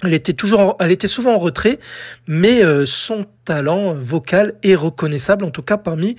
[0.02, 1.78] Elle était toujours, elle était souvent en retrait,
[2.26, 6.16] mais euh, son talent vocal est reconnaissable, en tout cas parmi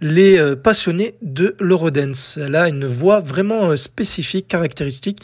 [0.00, 2.38] les euh, passionnés de l'Eurodance.
[2.42, 5.20] Elle a une voix vraiment euh, spécifique, caractéristique,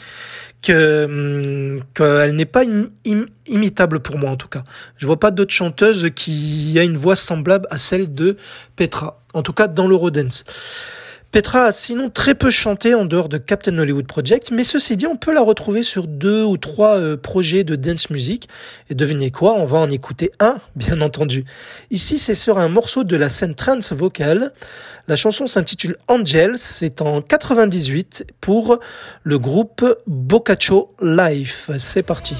[0.61, 4.63] que hum, qu'elle n'est pas im- im- imitable pour moi en tout cas.
[4.97, 8.37] Je vois pas d'autres chanteuses qui a une voix semblable à celle de
[8.77, 10.45] Petra, en tout cas dans l'Eurodance.
[11.31, 15.07] Petra a sinon très peu chanté en dehors de Captain Hollywood Project, mais ceci dit,
[15.07, 18.47] on peut la retrouver sur deux ou trois euh, projets de dance music.
[18.89, 21.43] Et devinez quoi, on va en écouter un, bien entendu.
[21.91, 24.53] Ici, c'est sur un morceau de la scène trance vocale.
[25.09, 28.79] La chanson s'intitule Angels, c'est en 98 pour
[29.23, 31.69] le groupe Boccaccio Life.
[31.77, 32.35] C'est parti.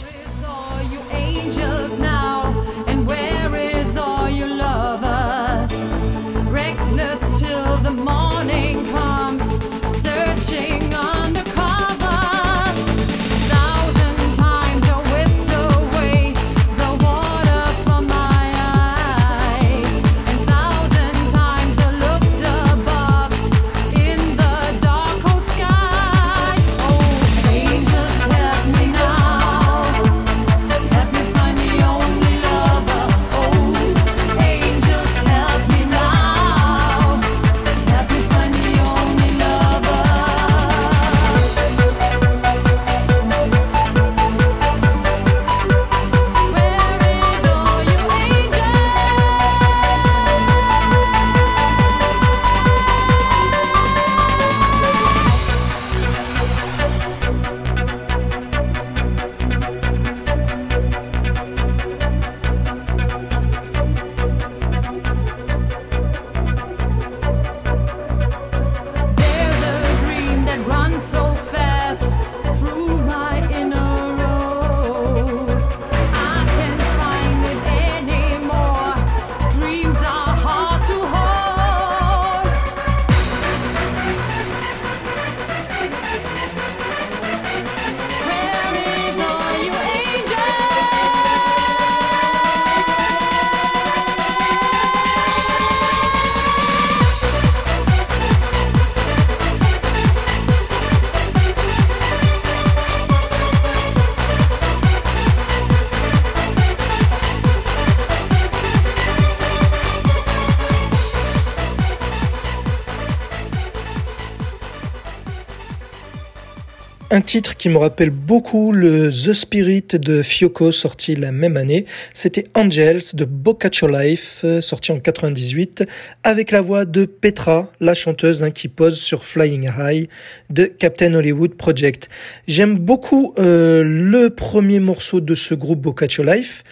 [117.18, 121.86] Un titre qui me rappelle beaucoup le The Spirit de Fiocco sorti la même année.
[122.14, 125.84] C'était Angels de Boccaccio Life euh, sorti en 98
[126.24, 130.08] avec la voix de Petra, la chanteuse hein, qui pose sur Flying High
[130.52, 132.08] de Captain Hollywood Project.
[132.48, 136.64] J'aime beaucoup euh, le premier morceau de ce groupe Boccaccio Life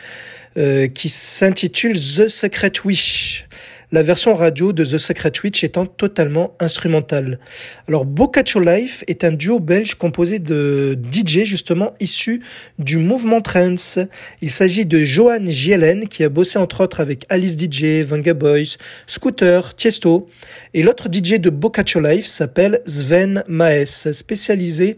[0.57, 3.47] euh, qui s'intitule The Secret Wish
[3.91, 7.39] la version radio de The Secret Witch étant totalement instrumentale.
[7.87, 12.41] Alors Boccaccio Life est un duo belge composé de DJ justement issus
[12.79, 13.99] du mouvement trance.
[14.41, 18.77] Il s'agit de Johan Gielen qui a bossé entre autres avec Alice DJ, Vanga Boys,
[19.07, 20.29] Scooter, Tiesto.
[20.73, 24.97] Et l'autre DJ de Boccaccio Life s'appelle Sven Maes, spécialisé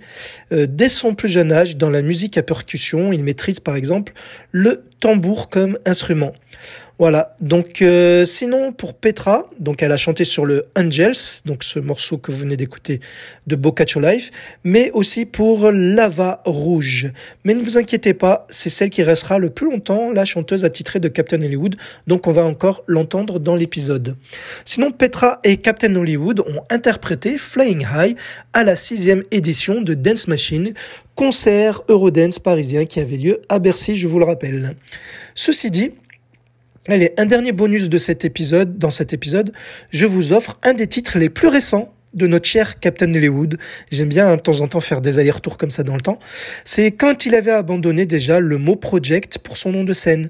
[0.51, 3.13] euh, dès son plus jeune âge dans la musique à percussion.
[3.13, 4.13] Il maîtrise par exemple
[4.51, 6.33] le tambour comme instrument.
[6.99, 7.35] Voilà.
[7.41, 12.17] Donc euh, sinon pour Petra, donc elle a chanté sur le Angels, donc ce morceau
[12.17, 13.01] que vous venez d'écouter
[13.45, 14.31] de Boccaccio Life,
[14.63, 17.11] mais aussi pour Lava Rouge.
[17.43, 20.99] Mais ne vous inquiétez pas, c'est celle qui restera le plus longtemps la chanteuse attitrée
[20.99, 21.75] de Captain Hollywood,
[22.07, 24.15] donc on va encore l'entendre dans l'épisode.
[24.65, 28.17] Sinon Petra et Captain Hollywood ont interprété Flying High
[28.53, 30.73] à la sixième édition de Dance Machine,
[31.13, 34.75] concert Eurodance parisien qui avait lieu à Bercy, je vous le rappelle.
[35.35, 35.91] Ceci dit,
[36.89, 38.77] Allez, un dernier bonus de cet épisode.
[38.77, 39.51] Dans cet épisode,
[39.89, 43.57] je vous offre un des titres les plus récents de notre cher Captain Hollywood.
[43.91, 46.19] J'aime bien hein, de temps en temps faire des allers-retours comme ça dans le temps.
[46.63, 50.29] C'est quand il avait abandonné déjà le mot project pour son nom de scène.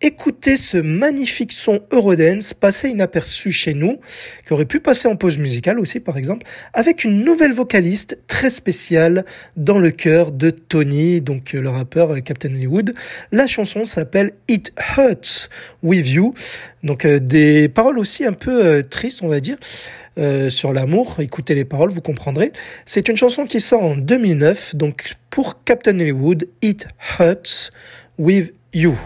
[0.00, 3.98] Écoutez ce magnifique son Eurodance passé inaperçu chez nous,
[4.46, 8.50] qui aurait pu passer en pause musicale aussi par exemple, avec une nouvelle vocaliste très
[8.50, 9.24] spéciale
[9.56, 12.94] dans le cœur de Tony, donc euh, le rappeur euh, Captain Hollywood.
[13.32, 15.48] La chanson s'appelle It Hurts
[15.82, 16.34] With You.
[16.82, 19.56] Donc euh, des paroles aussi un peu tristes on va dire.
[20.18, 21.16] Euh, sur l'amour.
[21.20, 22.52] Écoutez les paroles, vous comprendrez.
[22.86, 26.88] C'est une chanson qui sort en 2009, donc pour Captain Hollywood, It
[27.20, 27.72] Hurts
[28.18, 28.96] With You.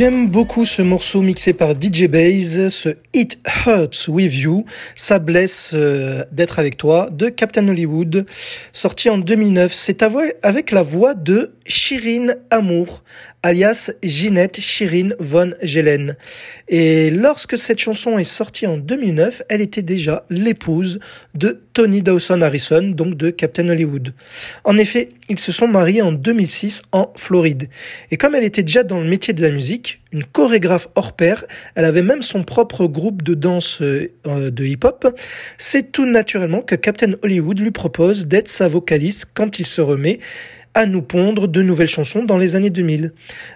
[0.00, 4.64] J'aime beaucoup ce morceau mixé par DJ Baze, ce It Hurts With You,
[4.96, 8.24] ça blesse euh, d'être avec toi, de Captain Hollywood,
[8.72, 9.70] sorti en 2009.
[9.74, 10.02] C'est
[10.42, 13.02] avec la voix de Shirin Amour,
[13.42, 16.16] alias Ginette Shirin von Gelen.
[16.72, 21.00] Et lorsque cette chanson est sortie en 2009, elle était déjà l'épouse
[21.34, 24.14] de Tony Dawson Harrison, donc de Captain Hollywood.
[24.62, 27.68] En effet, ils se sont mariés en 2006 en Floride.
[28.12, 31.44] Et comme elle était déjà dans le métier de la musique, une chorégraphe hors pair,
[31.74, 35.18] elle avait même son propre groupe de danse euh, de hip-hop,
[35.58, 40.20] c'est tout naturellement que Captain Hollywood lui propose d'être sa vocaliste quand il se remet
[40.74, 43.12] à nous pondre de nouvelles chansons dans les années 2000.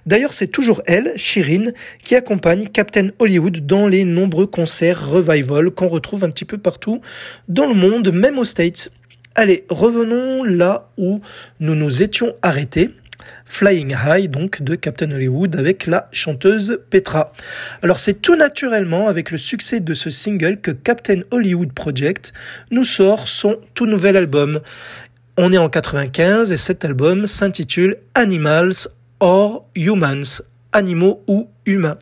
[0.06, 1.72] D'ailleurs, c'est toujours elle, Shirin,
[2.02, 7.00] qui accompagne Captain Hollywood dans les nombreux concerts revival qu'on retrouve un petit peu partout
[7.48, 8.90] dans le monde, même aux States.
[9.36, 11.20] Allez, revenons là où
[11.60, 12.90] nous nous étions arrêtés.
[13.46, 17.32] Flying High, donc de Captain Hollywood avec la chanteuse Petra.
[17.82, 22.32] Alors c'est tout naturellement avec le succès de ce single que Captain Hollywood Project
[22.70, 24.60] nous sort son tout nouvel album.
[25.36, 28.86] On est en 95 et cet album s'intitule Animals
[29.18, 30.42] or Humans,
[30.72, 31.98] animaux ou humains.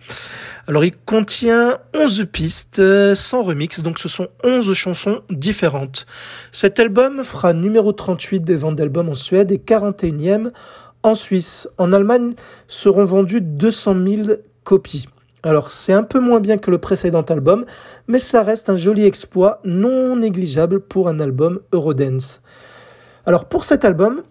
[0.68, 6.04] Alors il contient 11 pistes sans remix, donc ce sont 11 chansons différentes.
[6.52, 10.50] Cet album fera numéro 38 des ventes d'albums en Suède et 41e
[11.02, 11.70] en Suisse.
[11.78, 12.32] En Allemagne
[12.68, 14.28] seront vendues 200 000
[14.62, 15.08] copies.
[15.42, 17.64] Alors c'est un peu moins bien que le précédent album,
[18.08, 22.42] mais cela reste un joli exploit non négligeable pour un album Eurodance.
[23.24, 24.22] Alors pour cet album,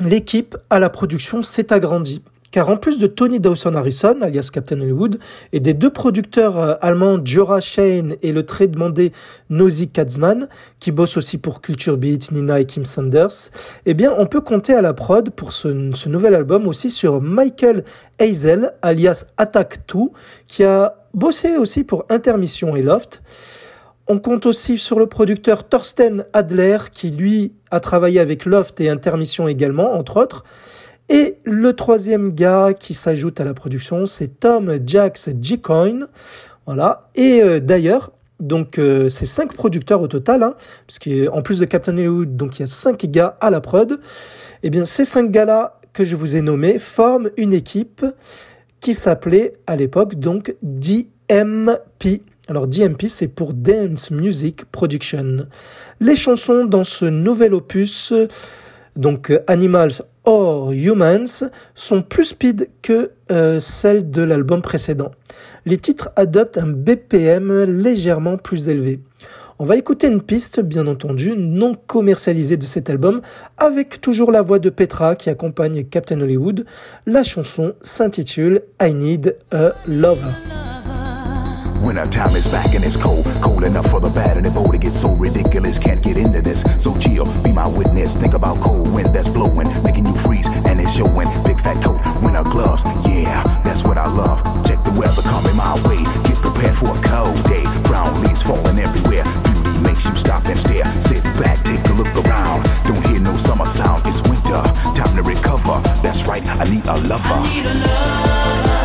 [0.00, 2.22] l'équipe à la production s'est agrandie.
[2.50, 5.18] Car en plus de Tony Dawson Harrison, alias Captain Hollywood,
[5.54, 9.12] et des deux producteurs euh, allemands Jura Shane et le très demandé
[9.48, 10.48] Nosy Katzman,
[10.78, 13.50] qui bossent aussi pour Culture Beat, Nina et Kim Sanders,
[13.86, 17.22] eh bien on peut compter à la prod pour ce, ce nouvel album aussi sur
[17.22, 17.84] Michael
[18.20, 20.00] Hazel, alias Attack 2,
[20.46, 23.22] qui a bossé aussi pour Intermission et Loft.
[24.12, 28.90] On compte aussi sur le producteur Thorsten Adler, qui lui a travaillé avec Loft et
[28.90, 30.44] Intermission également, entre autres.
[31.08, 36.08] Et le troisième gars qui s'ajoute à la production, c'est Tom Jax G-Coin.
[36.66, 37.08] Voilà.
[37.14, 40.56] Et euh, d'ailleurs, donc euh, c'est cinq producteurs au total, hein,
[41.42, 43.98] plus de Captain Hollywood, donc il y a cinq gars à la prod.
[44.62, 48.04] Et bien ces cinq gars-là que je vous ai nommés forment une équipe
[48.78, 52.20] qui s'appelait à l'époque donc DMP.
[52.48, 55.46] Alors DMP, c'est pour Dance Music Production.
[56.00, 58.12] Les chansons dans ce nouvel opus,
[58.96, 65.12] donc euh, Animals or Humans, sont plus speed que euh, celles de l'album précédent.
[65.66, 69.00] Les titres adoptent un BPM légèrement plus élevé.
[69.60, 73.22] On va écouter une piste, bien entendu, non commercialisée de cet album,
[73.56, 76.64] avec toujours la voix de Petra qui accompagne Captain Hollywood.
[77.06, 80.32] La chanson s'intitule I Need a Lover.
[81.82, 84.70] Winter time is back and it's cold, cold enough for the bad and the bold
[84.70, 85.82] to get so ridiculous.
[85.82, 88.14] Can't get into this, so chill, be my witness.
[88.14, 91.26] Think about cold wind that's blowing, making you freeze, and it's showing.
[91.42, 94.38] Big fat coat, winter gloves, yeah, that's what I love.
[94.62, 97.66] Check the weather coming my way, get prepared for a cold day.
[97.90, 100.86] Brown leaves falling everywhere, beauty makes you stop and stare.
[101.10, 102.62] Sit back, take a look around.
[102.86, 104.62] Don't hear no summer sound, it's winter,
[104.94, 105.82] time to recover.
[105.98, 107.42] That's right, I need a lover.
[108.62, 108.81] Grab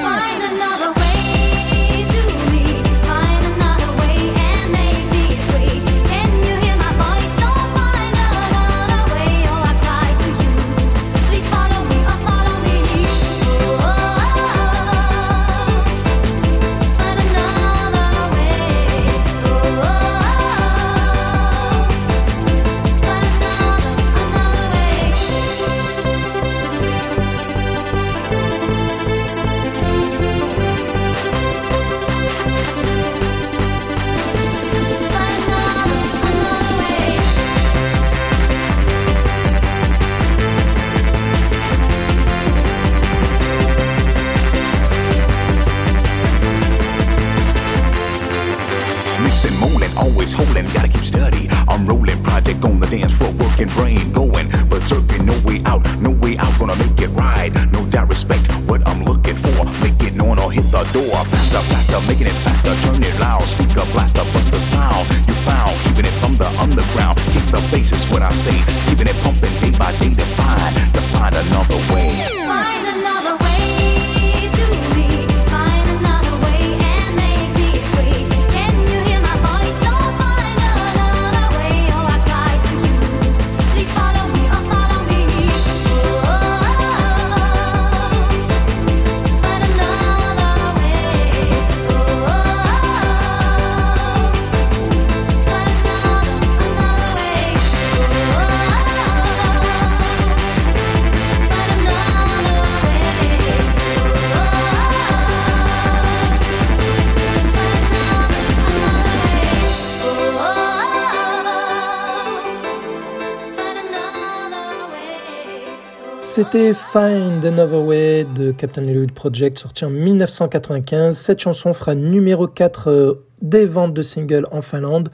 [116.52, 121.16] C'était Find Another Way de Captain Hollywood Project, sorti en 1995.
[121.16, 123.14] Cette chanson fera numéro 4 euh,
[123.44, 125.10] des ventes de singles en Finlande,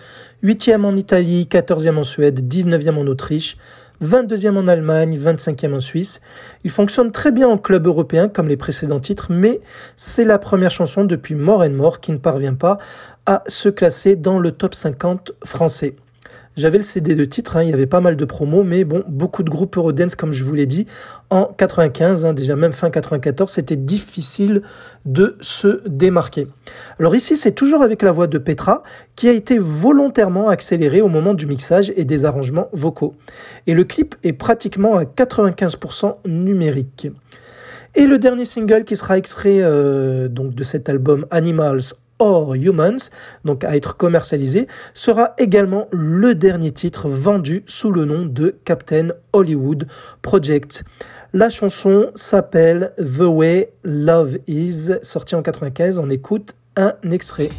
[0.46, 3.58] 8e en Italie, 14e en Suède, 19e en Autriche,
[4.02, 6.22] 22e en Allemagne, 25e en Suisse.
[6.64, 9.60] Il fonctionne très bien en club européen comme les précédents titres, mais
[9.98, 12.78] c'est la première chanson depuis More and More qui ne parvient pas
[13.26, 15.98] à se classer dans le top 50 français.
[16.58, 19.04] J'avais le CD de titre, hein, il y avait pas mal de promos, mais bon,
[19.10, 20.88] beaucoup de groupes Eurodance, comme je vous l'ai dit,
[21.30, 24.62] en 95, hein, déjà même fin 94, c'était difficile
[25.06, 26.48] de se démarquer.
[26.98, 28.84] Alors ici, c'est toujours avec la voix de Petra,
[29.18, 33.16] qui a été volontairement accélérée au moment du mixage et des arrangements vocaux.
[33.68, 37.10] Et le clip est pratiquement à 95% numérique.
[37.96, 43.10] Et le dernier single qui sera extrait euh, donc de cet album Animals or Humans,
[43.44, 49.10] donc à être commercialisé, sera également le dernier titre vendu sous le nom de Captain
[49.34, 49.88] Hollywood
[50.22, 50.84] Project.
[51.34, 56.00] La chanson s'appelle The Way Love Is, sortie en 95.
[56.00, 57.50] On écoute un extrait.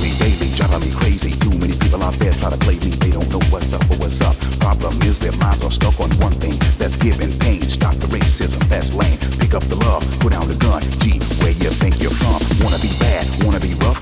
[0.00, 0.30] Weekly,
[0.78, 1.30] me crazy.
[1.38, 2.90] Too many people out there try to play me.
[3.00, 4.55] They don't know what's up what's up.
[4.66, 7.62] Problem is their minds are stuck on one thing that's giving pain.
[7.62, 9.14] Stop the racism, that's lame.
[9.38, 10.82] Pick up the love, put down the gun.
[10.98, 12.42] G, where you think you're from?
[12.64, 13.95] Wanna be bad, wanna be rough?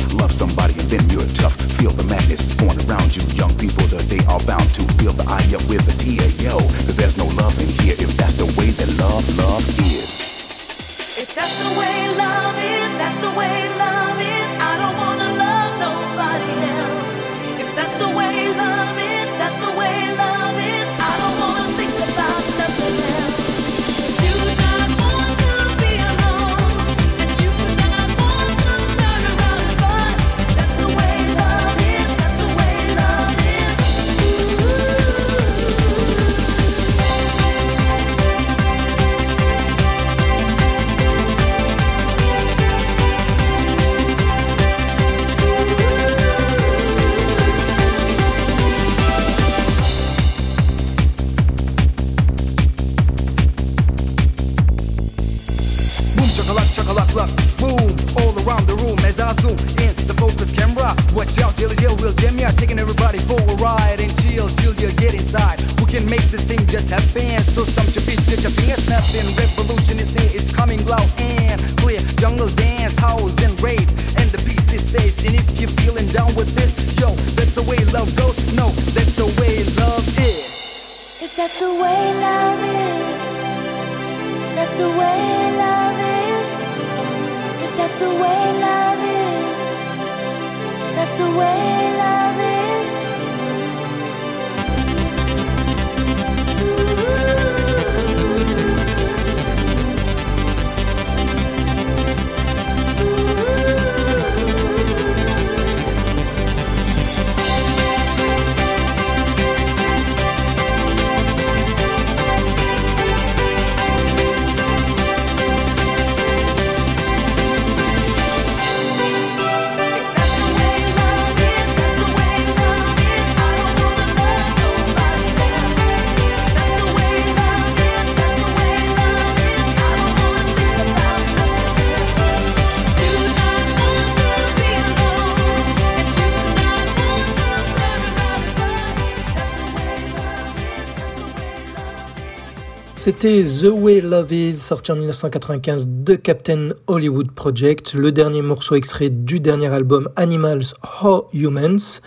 [143.05, 148.77] C'était The Way Love Is, sorti en 1995 de Captain Hollywood Project, le dernier morceau
[148.77, 150.73] extrait du dernier album Animals
[151.03, 152.01] or Humans.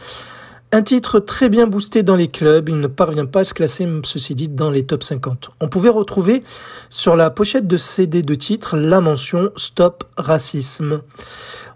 [0.71, 3.87] Un titre très bien boosté dans les clubs, il ne parvient pas à se classer,
[4.05, 5.51] ceci dit, dans les top 50.
[5.61, 6.41] On pouvait retrouver
[6.89, 11.03] sur la pochette de CD de titre la mention Stop Racisme.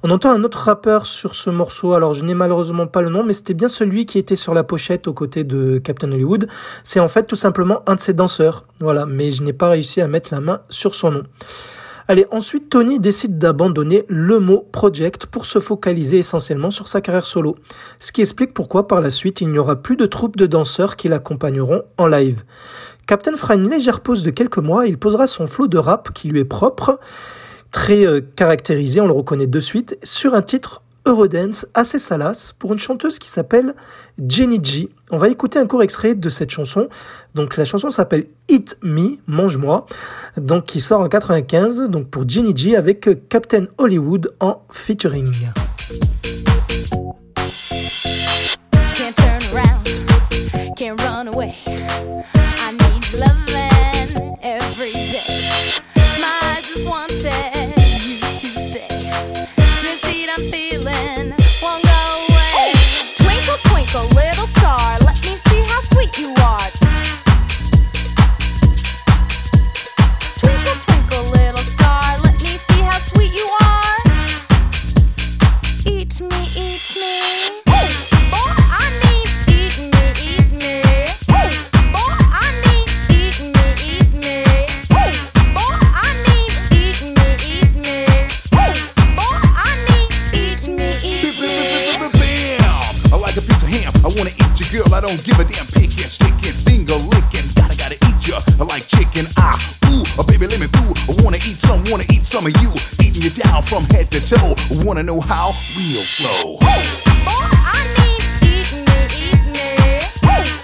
[0.03, 3.23] On entend un autre rappeur sur ce morceau, alors je n'ai malheureusement pas le nom,
[3.23, 6.47] mais c'était bien celui qui était sur la pochette aux côtés de Captain Hollywood.
[6.83, 8.65] C'est en fait tout simplement un de ses danseurs.
[8.79, 11.23] Voilà, mais je n'ai pas réussi à mettre la main sur son nom.
[12.07, 17.27] Allez, ensuite, Tony décide d'abandonner le mot project pour se focaliser essentiellement sur sa carrière
[17.27, 17.55] solo.
[17.99, 20.95] Ce qui explique pourquoi par la suite, il n'y aura plus de troupe de danseurs
[20.95, 22.43] qui l'accompagneront en live.
[23.05, 26.27] Captain fera une légère pause de quelques mois, il posera son flow de rap qui
[26.27, 26.99] lui est propre,
[27.71, 32.73] très euh, caractérisé, on le reconnaît de suite, sur un titre Eurodance assez salace pour
[32.73, 33.73] une chanteuse qui s'appelle
[34.27, 34.89] Jenny G.
[35.09, 36.89] On va écouter un court extrait de cette chanson.
[37.33, 39.87] Donc la chanson s'appelle Eat Me, mange-moi,
[40.37, 45.31] donc qui sort en 95 donc pour Jenny G avec euh, Captain Hollywood en featuring.
[60.71, 61.20] Feeling
[94.91, 94.97] girl.
[94.97, 97.47] I don't give a damn picking, sticking, finger licking.
[97.55, 98.39] Gotta, gotta eat ya.
[98.59, 99.25] I like chicken.
[99.37, 99.57] Ah,
[99.87, 100.93] ooh, oh, baby, let me through.
[101.07, 102.71] I wanna eat some, wanna eat some of you.
[103.03, 104.55] Eating you down from head to toe.
[104.83, 105.53] Wanna know how?
[105.77, 106.57] Real slow.
[106.59, 106.67] Boy,
[107.31, 109.69] I need eat me, eat me.
[110.23, 110.60] Boy,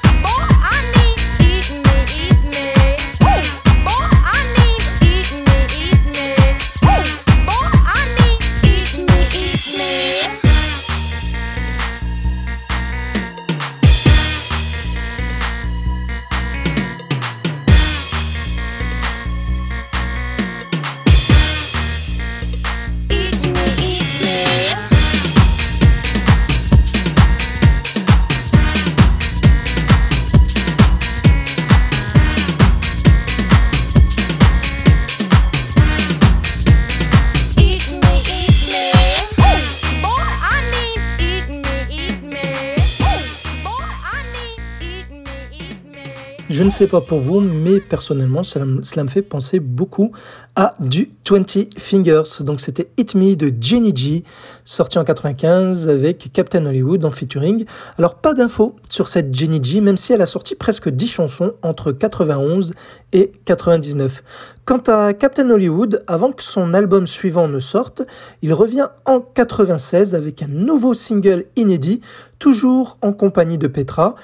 [46.58, 50.12] Je ne sais pas pour vous, mais personnellement, cela, me- fait penser beaucoup
[50.56, 52.24] à du 20 Fingers.
[52.40, 54.24] Donc c'était Hit Me de Jenny G,
[54.66, 57.66] sorti en 95 avec Captain Hollywood en featuring.
[58.00, 61.54] Alors pas d'infos sur cette Jenny G, même si elle a sorti presque 10 chansons
[61.62, 62.74] entre 91
[63.14, 64.24] et 99.
[64.66, 68.02] Quant à Captain Hollywood, avant que son album suivant ne sorte,
[68.42, 72.02] il revient en 96 avec un nouveau single inédit,
[72.40, 74.16] toujours en compagnie de Petra.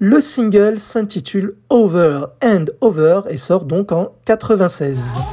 [0.00, 4.96] Le single s'intitule Over and Over et sort donc en 96.
[5.16, 5.24] Over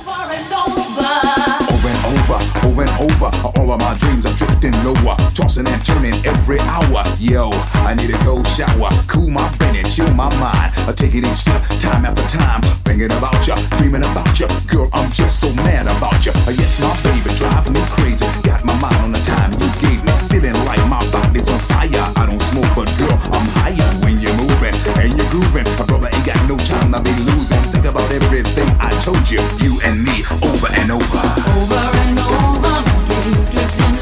[2.39, 3.29] and over, and over.
[3.57, 7.03] All of my dreams are drifting lower, tossing and turning every hour.
[7.19, 7.49] Yo,
[7.85, 10.73] I need a cold shower, cool my brain and chill my mind.
[10.89, 14.47] I take it each step, time after time, thinking about you, dreaming about you.
[14.67, 16.31] Girl, I'm just so mad about you.
[16.47, 18.25] Uh, Yes, my baby drive me crazy.
[18.43, 21.89] Got my mind on the time you gave me, feeling like my body's on fire.
[22.15, 25.67] I don't smoke, but girl, I'm higher when you're moving and you're grooving.
[25.77, 27.74] My brother ain't got no time to be losing.
[27.85, 31.21] Think about everything I told you, you and me, over and over.
[31.53, 33.94] Over and over, dreams drifting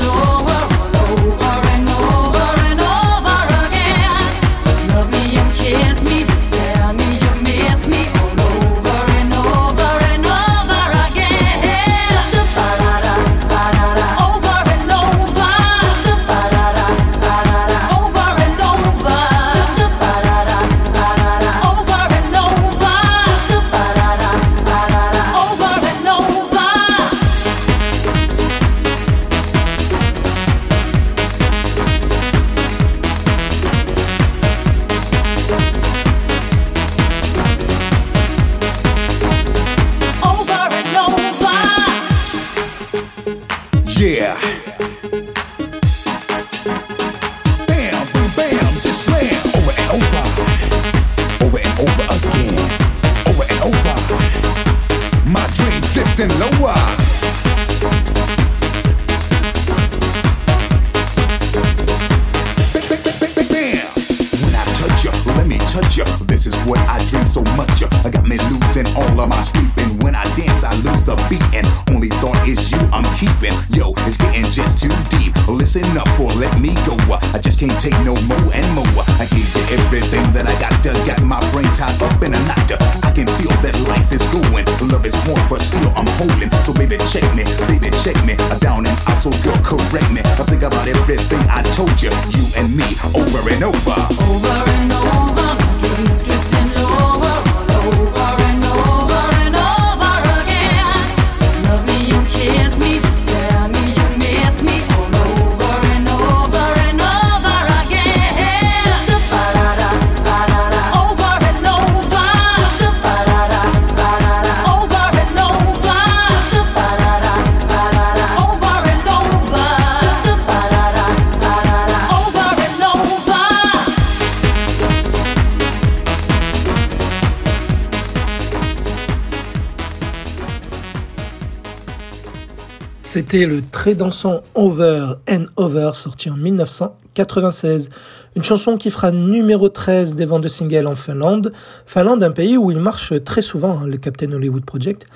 [133.34, 137.90] C'était le très dansant Over and Over sorti en 1996.
[138.36, 141.52] Une chanson qui fera numéro 13 des ventes de singles en Finlande.
[141.88, 145.08] Finlande, un pays où il marche très souvent, hein, le Captain Hollywood Project.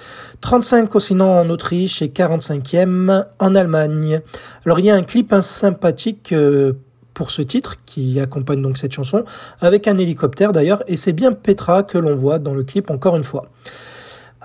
[0.42, 4.22] 35 au sinon en Autriche et 45e en Allemagne.
[4.66, 6.74] Alors il y a un clip hein, sympathique euh,
[7.14, 9.26] pour ce titre qui accompagne donc cette chanson
[9.60, 13.16] avec un hélicoptère d'ailleurs et c'est bien Petra que l'on voit dans le clip encore
[13.16, 13.48] une fois.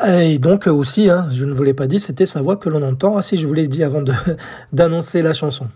[0.06, 2.68] Et donc euh, aussi, hein, je ne vous l'ai pas dit, c'était sa voix que
[2.68, 3.16] l'on entend.
[3.16, 4.02] Ah si, je vous l'ai dit avant
[4.72, 5.68] d'annoncer la chanson.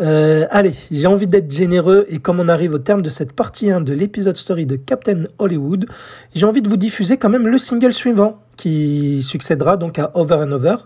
[0.00, 3.70] Euh, allez, j'ai envie d'être généreux et comme on arrive au terme de cette partie
[3.70, 5.86] 1 de l'épisode story de Captain Hollywood,
[6.34, 10.36] j'ai envie de vous diffuser quand même le single suivant qui succédera donc à Over
[10.36, 10.76] and Over,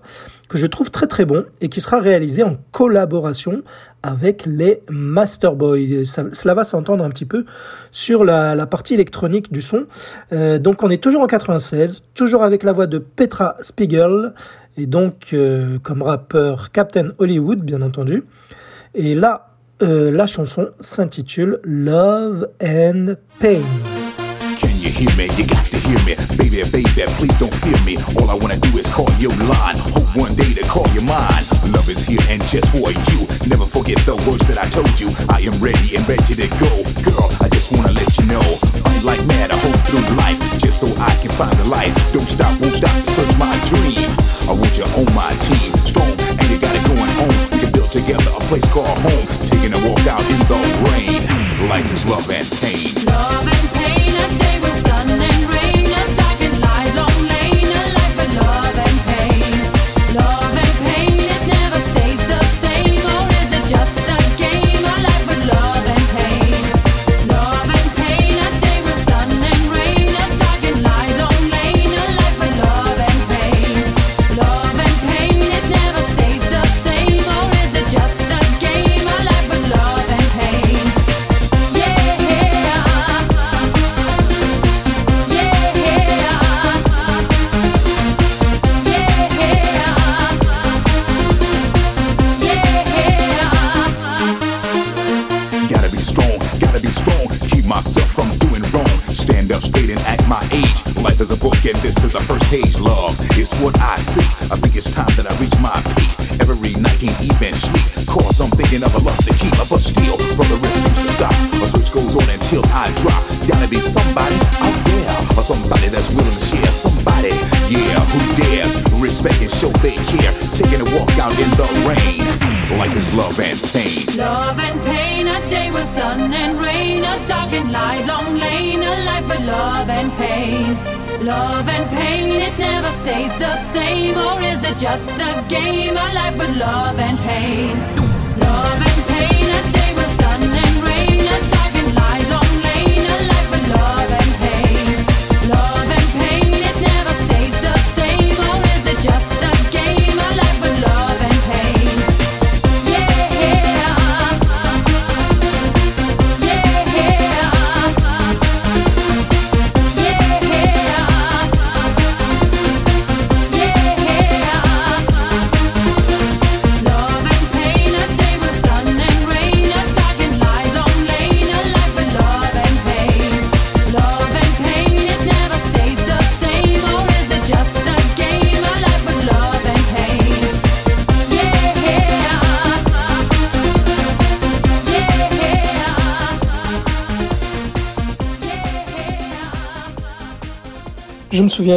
[0.48, 3.62] que je trouve très très bon et qui sera réalisé en collaboration
[4.02, 6.04] avec les Masterboy.
[6.06, 7.44] Ça- cela va s'entendre un petit peu
[7.92, 9.84] sur la, la partie électronique du son.
[10.32, 14.34] Euh, donc on est toujours en 96, toujours avec la voix de Petra Spiegel
[14.76, 18.24] et donc euh, comme rappeur Captain Hollywood bien entendu.
[18.94, 19.46] Et là,
[19.82, 23.99] euh, la chanson s'intitule Love and Pain.
[25.00, 25.30] Hear me?
[25.34, 26.14] You got to hear me.
[26.36, 27.96] Baby, baby, please don't fear me.
[28.20, 29.78] All I wanna do is call your line.
[29.96, 31.40] Hope one day to call your mine.
[31.72, 33.26] Love is here and just for you.
[33.48, 35.08] Never forget the words that I told you.
[35.30, 36.79] I am ready and ready to go.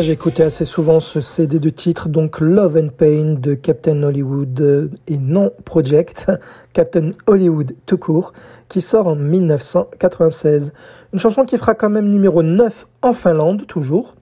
[0.01, 4.89] J'ai écouté assez souvent ce CD de titre, donc Love and Pain de Captain Hollywood
[5.07, 6.31] et non Project,
[6.73, 8.33] Captain Hollywood tout court,
[8.69, 10.73] qui sort en 1996.
[11.13, 14.15] Une chanson qui fera quand même numéro 9 en Finlande, toujours,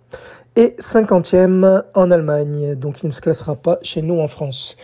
[0.57, 4.75] et 50e en Allemagne, donc il ne se classera pas chez nous en France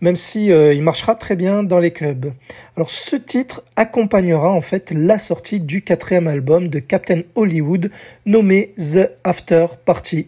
[0.00, 2.32] même si euh, il marchera très bien dans les clubs.
[2.76, 7.90] Alors ce titre accompagnera en fait la sortie du quatrième album de Captain Hollywood
[8.24, 10.26] nommé The After Party.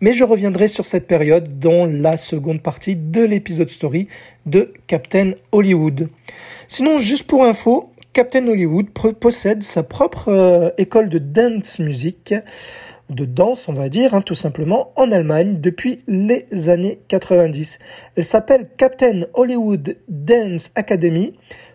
[0.00, 4.08] Mais je reviendrai sur cette période dans la seconde partie de l'épisode story
[4.46, 6.08] de Captain Hollywood.
[6.66, 8.90] Sinon, juste pour info, Captain Hollywood
[9.20, 12.34] possède sa propre euh, école de dance music
[13.10, 17.78] de danse, on va dire, hein, tout simplement, en Allemagne depuis les années 90.
[18.16, 21.34] Elle s'appelle Captain Hollywood Dance Academy,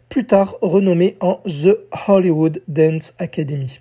[0.09, 3.79] plus tard renommée en The Hollywood Dance Academy.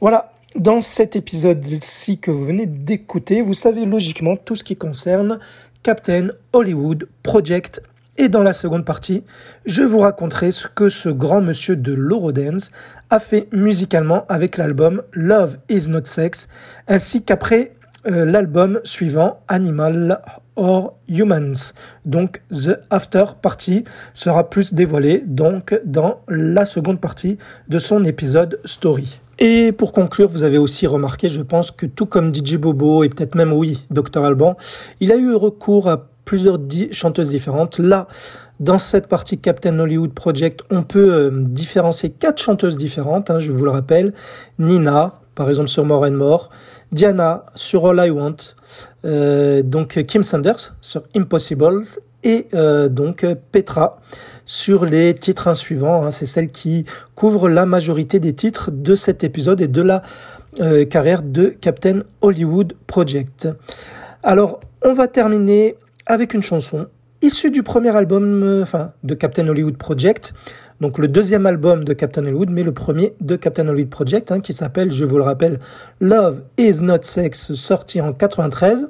[0.00, 5.38] Voilà, dans cet épisode-ci que vous venez d'écouter, vous savez logiquement tout ce qui concerne
[5.82, 7.82] Captain Hollywood Project
[8.18, 9.24] et dans la seconde partie,
[9.64, 12.70] je vous raconterai ce que ce grand monsieur de l'Eurodance
[13.10, 16.48] a fait musicalement avec l'album Love is Not Sex,
[16.88, 17.72] ainsi qu'après
[18.06, 20.20] euh, l'album suivant Animal
[20.56, 21.72] or Humans.
[22.04, 28.60] Donc The After Party sera plus dévoilé donc dans la seconde partie de son épisode
[28.64, 29.20] Story.
[29.38, 33.08] Et pour conclure, vous avez aussi remarqué, je pense que tout comme DJ Bobo et
[33.08, 34.56] peut-être même oui, Dr Alban,
[35.00, 36.58] il a eu recours à plusieurs
[36.92, 37.78] chanteuses différentes.
[37.78, 38.08] Là,
[38.58, 43.52] dans cette partie Captain Hollywood Project, on peut euh, différencier quatre chanteuses différentes, hein, je
[43.52, 44.14] vous le rappelle.
[44.58, 46.48] Nina, par exemple sur More and More,
[46.90, 48.36] Diana sur All I Want,
[49.04, 51.84] euh, donc Kim Sanders sur Impossible,
[52.24, 54.00] et euh, donc Petra
[54.46, 56.02] sur les titres suivants.
[56.02, 60.02] Hein, C'est celle qui couvre la majorité des titres de cet épisode et de la
[60.60, 63.48] euh, carrière de Captain Hollywood Project.
[64.22, 65.76] Alors, on va terminer
[66.06, 66.86] avec une chanson
[67.22, 70.34] issue du premier album euh, enfin, de Captain Hollywood Project,
[70.80, 74.40] donc le deuxième album de Captain Hollywood, mais le premier de Captain Hollywood Project, hein,
[74.40, 75.60] qui s'appelle, je vous le rappelle,
[76.00, 78.88] Love is Not Sex, sorti en 93.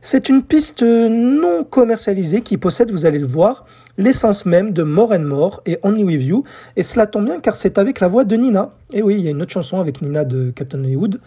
[0.00, 3.64] C'est une piste non commercialisée qui possède, vous allez le voir,
[3.98, 6.44] l'essence même de More and More et Only With You.
[6.76, 8.70] Et cela tombe bien car c'est avec la voix de Nina.
[8.94, 11.18] Et oui, il y a une autre chanson avec Nina de Captain Hollywood.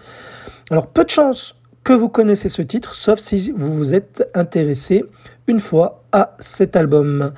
[0.72, 5.06] Alors, peu de chance que vous connaissez ce titre, sauf si vous vous êtes intéressé
[5.48, 7.32] une fois à cet album.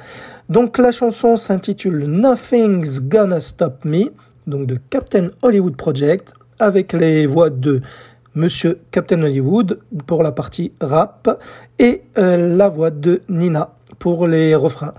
[0.49, 4.11] Donc la chanson s'intitule Nothing's Gonna Stop Me,
[4.47, 7.81] donc de Captain Hollywood Project, avec les voix de
[8.35, 11.41] Monsieur Captain Hollywood pour la partie rap
[11.80, 14.93] et euh, la voix de Nina pour les refrains.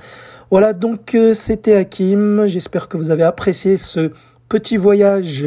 [0.51, 2.45] Voilà, donc euh, c'était Hakim.
[2.47, 4.11] J'espère que vous avez apprécié ce
[4.51, 5.47] petit voyage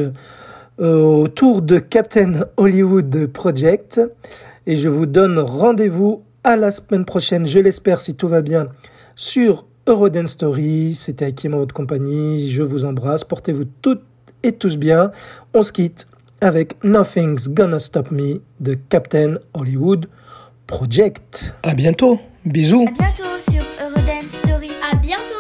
[0.78, 4.02] autour de Captain Hollywood Project.
[4.68, 8.68] Et je vous donne rendez-vous à la semaine prochaine, je l'espère, si tout va bien,
[9.16, 10.96] sur Eurodance Story.
[10.96, 12.50] C'était Hakim en votre compagnie.
[12.50, 13.24] Je vous embrasse.
[13.24, 14.04] Portez-vous toutes
[14.44, 15.12] et tous bien.
[15.54, 16.08] On se quitte
[16.42, 20.08] avec Nothing's Gonna Stop Me de Captain Hollywood
[20.68, 21.56] Project.
[21.64, 22.20] À bientôt.
[22.46, 22.86] Bisous.
[22.88, 24.70] À bientôt sur Eurodance Story.
[24.92, 25.35] À bientôt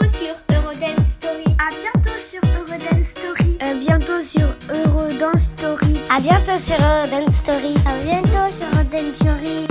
[4.26, 6.00] sur Eurodance Story.
[6.10, 7.76] À bientôt sur Eurodance Story.
[7.86, 9.68] À bientôt sur Eurodance Story.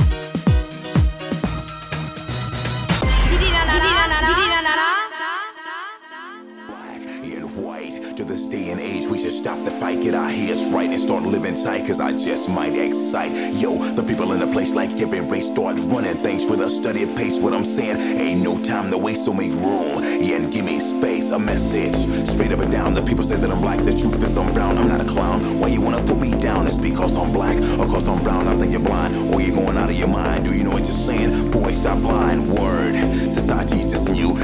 [8.34, 11.22] this day and age, we should stop the fight, get our heads right, and start
[11.22, 13.32] living tight, cause I just might excite.
[13.54, 17.06] Yo, the people in the place like every race starts running things with a steady
[17.14, 17.38] pace.
[17.38, 20.02] What I'm saying, ain't no time to waste, so make room.
[20.02, 21.94] Yeah, and give me space, a message.
[22.28, 24.78] Straight up and down, the people say that I'm black, the truth is I'm brown,
[24.78, 25.60] I'm not a clown.
[25.60, 26.66] Why you wanna put me down?
[26.66, 29.76] It's because I'm black, or cause I'm brown, I think you're blind, or you're going
[29.76, 30.46] out of your mind.
[30.46, 31.52] Do you know what you're saying?
[31.52, 32.96] Boy, stop lying, word.
[33.32, 34.34] Society's just new.